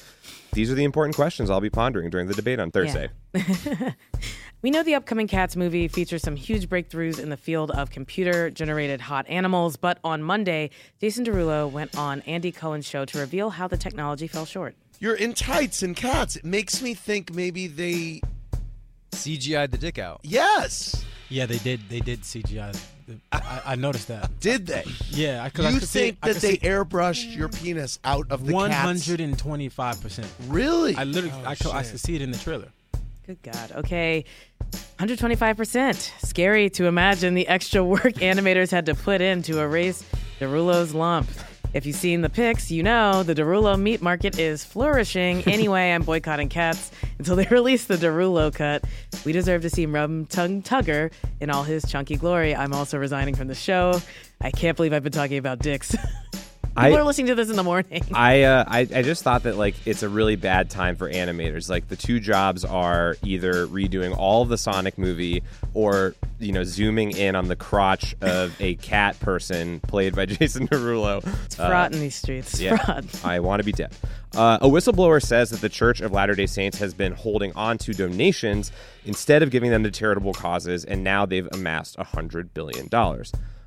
These 0.53 0.70
are 0.70 0.75
the 0.75 0.84
important 0.84 1.15
questions 1.15 1.50
I'll 1.50 1.62
be 1.62 1.70
pondering 1.70 2.10
during 2.10 2.27
the 2.27 2.34
debate 2.34 2.60
on 2.60 2.72
Thursday. 2.72 3.10
Yeah. 3.34 3.93
we 4.62 4.70
know 4.70 4.84
the 4.84 4.96
upcoming 4.96 5.27
Cats 5.27 5.55
movie 5.55 5.88
features 5.88 6.22
some 6.22 6.36
huge 6.36 6.67
breakthroughs 6.67 7.20
in 7.20 7.29
the 7.29 7.38
field 7.38 7.72
of 7.72 7.89
computer 7.89 8.50
generated 8.50 9.00
hot 9.00 9.25
animals, 9.29 9.77
but 9.77 10.00
on 10.03 10.22
Monday, 10.22 10.70
Jason 11.00 11.24
Derulo 11.24 11.72
went 11.72 11.98
on 11.98 12.22
Andy 12.22 12.51
Cohen's 12.51 12.86
show 12.86 13.05
to 13.05 13.20
reveal 13.20 13.51
how 13.51 13.67
the 13.67 13.77
technology 13.77 14.27
fell 14.27 14.46
short. 14.46 14.75
You're 15.00 15.15
in 15.15 15.34
tights 15.34 15.84
and 15.84 15.96
cats. 15.96 16.36
It 16.36 16.46
makes 16.46 16.81
me 16.81 16.93
think 16.93 17.34
maybe 17.34 17.67
they. 17.67 18.22
CGI'd 19.13 19.72
the 19.72 19.77
dick 19.77 20.00
out. 20.00 20.20
Yes. 20.24 21.05
Yeah, 21.29 21.46
they 21.46 21.58
did. 21.58 21.88
They 21.89 22.01
did 22.01 22.22
CGI. 22.22 22.77
I, 23.32 23.62
I 23.65 23.75
noticed 23.75 24.08
that. 24.10 24.39
Did 24.39 24.68
they? 24.68 24.83
Yeah, 25.09 25.42
I, 25.44 25.62
you 25.62 25.68
I 25.68 25.72
could 25.72 25.81
think 25.83 25.88
see, 25.88 26.18
that 26.24 26.36
they 26.38 26.57
airbrushed 26.57 27.36
your 27.36 27.50
penis 27.50 28.00
out 28.03 28.27
of 28.31 28.46
the 28.46 28.53
one 28.53 28.72
cat's- 28.72 29.05
hundred 29.05 29.22
and 29.22 29.38
twenty-five 29.38 30.01
percent? 30.01 30.27
Really? 30.48 30.96
I 30.96 31.03
literally, 31.03 31.36
Oh, 31.46 31.50
I, 31.50 31.55
could, 31.55 31.68
I 31.72 31.83
could 31.83 32.00
see 32.00 32.16
it 32.16 32.22
in 32.22 32.31
the 32.31 32.38
trailer. 32.38 32.70
Good 33.27 33.42
God. 33.44 33.72
Okay. 33.77 34.25
125%. 35.00 36.12
Scary 36.27 36.70
to 36.72 36.86
imagine 36.86 37.33
the 37.33 37.48
extra 37.48 37.83
work 37.83 38.01
animators 38.16 38.72
had 38.72 38.86
to 38.88 38.96
put 38.96 39.22
in 39.22 39.42
to 39.44 39.59
erase 39.59 40.03
Derulo's 40.40 40.94
lump. 40.94 41.27
If 41.74 41.86
you've 41.86 41.96
seen 41.96 42.22
the 42.22 42.29
pics, 42.29 42.70
you 42.70 42.84
know 42.84 43.24
the 43.24 43.34
Derulo 43.34 43.79
meat 43.79 44.01
market 44.01 44.38
is 44.38 44.64
flourishing. 44.64 45.44
Anyway, 45.51 45.92
I'm 45.92 46.03
boycotting 46.03 46.50
cats 46.50 46.92
until 47.20 47.36
they 47.36 47.46
release 47.51 47.86
the 47.86 47.96
Derulo 47.96 48.53
cut. 48.53 48.84
We 49.25 49.31
deserve 49.31 49.62
to 49.64 49.70
see 49.70 49.86
Rum 49.86 50.25
Tum 50.25 50.62
Tugger 50.62 51.12
in 51.40 51.50
all 51.50 51.64
his 51.64 51.84
chunky 51.84 52.16
glory. 52.16 52.55
I'm 52.55 52.74
also 52.74 52.98
resigning 52.98 53.36
from 53.36 53.48
the 53.48 53.55
show. 53.55 54.01
I 54.40 54.50
can't 54.50 54.75
believe 54.77 54.94
I've 54.94 55.03
been 55.03 55.12
talking 55.12 55.38
about 55.38 55.60
dicks. 55.60 55.96
People 56.75 56.96
I- 56.98 57.00
are 57.00 57.03
listening 57.03 57.27
to 57.27 57.36
this 57.36 57.50
in 57.50 57.55
the 57.55 57.64
morning. 57.64 58.03
I, 58.14 58.44
uh, 58.44 58.64
I 58.68 58.79
I 58.79 59.01
just 59.01 59.24
thought 59.24 59.44
that 59.44 59.57
like 59.57 59.75
it's 59.86 60.03
a 60.03 60.10
really 60.10 60.36
bad 60.36 60.70
time 60.70 60.96
for 60.96 61.12
animators. 61.12 61.70
Like 61.70 61.88
the 61.90 61.96
two 61.96 62.20
jobs 62.20 62.64
are 62.64 63.18
either 63.24 63.68
redoing 63.68 64.16
all 64.18 64.42
of 64.42 64.50
the 64.50 64.57
Sonic 64.57 64.98
movie 64.98 65.44
or 65.74 66.16
you 66.40 66.51
know 66.53 66.64
zooming 66.64 67.12
in 67.12 67.36
on 67.36 67.48
the 67.50 67.55
crotch 67.55 68.16
of 68.22 68.55
a 68.62 68.75
cat 68.75 69.20
person 69.20 69.79
played 69.81 70.16
by 70.16 70.25
Jason 70.27 70.68
Derulo. 70.68 71.25
It's 71.46 71.55
fraught 71.55 71.94
in 71.94 72.00
these 72.00 72.16
streets. 72.16 72.53
It's 72.53 72.62
Yeah, 72.62 72.77
fraud. 72.77 73.05
I 73.24 73.40
want 73.42 73.60
to 73.60 73.66
be 73.66 73.74
dead. 73.74 73.94
Uh, 74.34 74.60
a 74.62 74.68
whistleblower 74.70 75.22
says 75.22 75.50
that 75.50 75.60
the 75.60 75.68
Church 75.68 76.00
of 76.00 76.14
Latter 76.14 76.36
day 76.36 76.46
Saints 76.46 76.77
has 76.77 76.94
been 76.94 77.12
holding 77.12 77.51
on 77.53 77.77
to 77.79 77.92
donations 77.94 78.72
instead 79.03 79.44
of 79.44 79.50
giving 79.50 79.72
them 79.72 79.84
to 79.84 79.92
charitable 79.92 80.34
causes, 80.34 80.86
and 80.86 81.03
now 81.03 81.25
they've 81.25 81.50
amassed 81.51 81.98
$100 81.98 82.50
billion. 82.53 82.88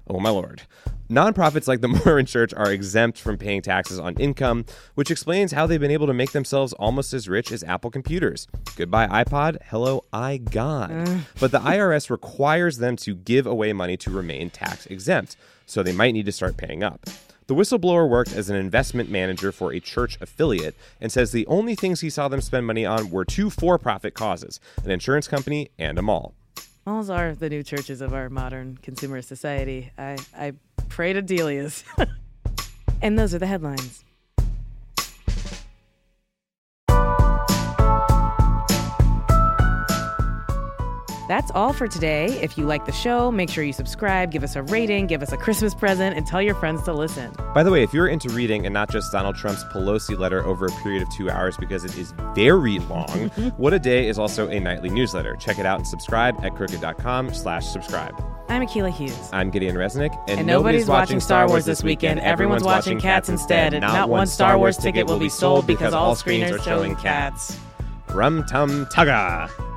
Oh, 0.06 0.20
my 0.20 0.30
lord. 0.30 0.62
Nonprofits 1.10 1.68
like 1.68 1.80
the 1.80 1.88
Mormon 2.04 2.26
Church 2.26 2.54
are 2.54 2.72
exempt 2.72 3.18
from 3.18 3.36
paying 3.36 3.62
taxes 3.62 3.98
on 3.98 4.16
income, 4.16 4.64
which 4.94 5.10
explains 5.10 5.52
how 5.52 5.66
they've 5.66 5.80
been 5.80 5.90
able 5.90 6.06
to 6.06 6.14
make 6.14 6.32
themselves 6.32 6.72
almost 6.74 7.12
as 7.12 7.28
rich 7.28 7.52
as 7.52 7.62
Apple 7.64 7.90
computers. 7.90 8.48
Goodbye, 8.76 9.06
iPod. 9.06 9.58
Hello, 9.66 10.04
iGod. 10.12 11.20
But 11.38 11.52
the 11.52 11.60
IRS 11.60 12.10
requires 12.10 12.78
them 12.78 12.96
to 12.96 13.14
give 13.14 13.46
away 13.46 13.72
money 13.72 13.96
to 13.98 14.10
remain 14.10 14.50
tax 14.50 14.86
exempt, 14.86 15.36
so 15.66 15.82
they 15.82 15.92
might 15.92 16.12
need 16.12 16.26
to 16.26 16.32
start 16.32 16.56
paying 16.56 16.82
up. 16.82 17.06
The 17.46 17.54
whistleblower 17.54 18.08
worked 18.08 18.32
as 18.32 18.48
an 18.48 18.56
investment 18.56 19.10
manager 19.10 19.52
for 19.52 19.70
a 19.74 19.80
church 19.80 20.16
affiliate 20.22 20.74
and 20.98 21.12
says 21.12 21.30
the 21.30 21.46
only 21.46 21.74
things 21.74 22.00
he 22.00 22.08
saw 22.08 22.26
them 22.28 22.40
spend 22.40 22.66
money 22.66 22.86
on 22.86 23.10
were 23.10 23.26
two 23.26 23.50
for 23.50 23.78
profit 23.78 24.14
causes 24.14 24.60
an 24.82 24.90
insurance 24.90 25.28
company 25.28 25.70
and 25.78 25.98
a 25.98 26.02
mall. 26.02 26.34
Malls 26.86 27.08
are 27.08 27.34
the 27.34 27.48
new 27.48 27.62
churches 27.62 28.02
of 28.02 28.12
our 28.12 28.28
modern 28.28 28.76
consumer 28.82 29.22
society. 29.22 29.90
I, 29.96 30.18
I 30.36 30.52
pray 30.90 31.14
to 31.14 31.22
Delia's. 31.22 31.82
and 33.02 33.18
those 33.18 33.34
are 33.34 33.38
the 33.38 33.46
headlines. 33.46 34.04
That's 41.26 41.50
all 41.54 41.72
for 41.72 41.88
today. 41.88 42.26
If 42.42 42.58
you 42.58 42.66
like 42.66 42.84
the 42.84 42.92
show, 42.92 43.30
make 43.30 43.48
sure 43.48 43.64
you 43.64 43.72
subscribe, 43.72 44.30
give 44.30 44.44
us 44.44 44.56
a 44.56 44.62
rating, 44.62 45.06
give 45.06 45.22
us 45.22 45.32
a 45.32 45.38
Christmas 45.38 45.74
present, 45.74 46.16
and 46.16 46.26
tell 46.26 46.42
your 46.42 46.54
friends 46.54 46.82
to 46.82 46.92
listen. 46.92 47.32
By 47.54 47.62
the 47.62 47.70
way, 47.70 47.82
if 47.82 47.94
you're 47.94 48.08
into 48.08 48.28
reading 48.28 48.66
and 48.66 48.74
not 48.74 48.90
just 48.90 49.10
Donald 49.10 49.36
Trump's 49.36 49.64
Pelosi 49.64 50.18
letter 50.18 50.44
over 50.44 50.66
a 50.66 50.72
period 50.82 51.02
of 51.02 51.08
two 51.10 51.30
hours 51.30 51.56
because 51.56 51.84
it 51.84 51.96
is 51.96 52.12
very 52.34 52.78
long, 52.80 53.30
What 53.56 53.72
a 53.72 53.78
Day 53.78 54.08
is 54.08 54.18
also 54.18 54.48
a 54.48 54.60
nightly 54.60 54.90
newsletter. 54.90 55.36
Check 55.36 55.58
it 55.58 55.64
out 55.64 55.78
and 55.78 55.86
subscribe 55.86 56.44
at 56.44 56.54
crooked.com 56.54 57.32
slash 57.32 57.66
subscribe. 57.66 58.14
I'm 58.48 58.66
Akila 58.66 58.92
Hughes. 58.92 59.30
I'm 59.32 59.50
Gideon 59.50 59.76
Resnick, 59.76 60.14
and, 60.28 60.40
And 60.40 60.46
nobody's 60.46 60.86
watching 60.86 61.20
Star 61.20 61.48
Wars 61.48 61.64
this 61.64 61.82
weekend. 61.82 62.20
Everyone's 62.20 62.62
watching 62.62 63.00
Cats 63.00 63.30
instead, 63.30 63.72
and 63.72 63.80
not 63.80 64.10
one 64.10 64.26
Star 64.26 64.58
Wars 64.58 64.76
ticket 64.76 65.06
will 65.06 65.18
be 65.18 65.30
sold 65.30 65.66
because 65.66 65.94
all 65.94 66.14
screens 66.14 66.50
are 66.50 66.58
showing 66.60 66.96
Cats. 66.96 67.58
Rum 68.10 68.44
tum 68.46 68.86
tugger. 68.86 69.50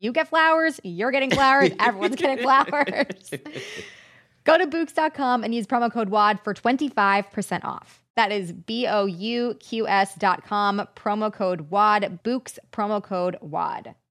You 0.00 0.12
get 0.12 0.28
flowers, 0.28 0.80
you're 0.84 1.10
getting 1.10 1.30
flowers, 1.30 1.70
everyone's 1.80 2.16
getting 2.16 2.42
flowers. 2.42 3.30
Go 4.44 4.58
to 4.58 4.66
Bouqs.com 4.66 5.42
and 5.42 5.54
use 5.54 5.66
promo 5.66 5.90
code 5.90 6.10
WAD 6.10 6.38
for 6.44 6.52
25% 6.52 7.64
off. 7.64 8.02
That 8.16 8.30
is 8.30 8.52
B 8.52 8.86
O 8.86 9.06
U 9.06 9.56
Q 9.58 9.88
S 9.88 10.14
dot 10.14 10.44
com, 10.44 10.86
promo 10.94 11.32
code 11.32 11.70
WAD, 11.70 12.20
Bouqs, 12.22 12.58
promo 12.72 13.02
code 13.02 13.36
WAD. 13.40 13.94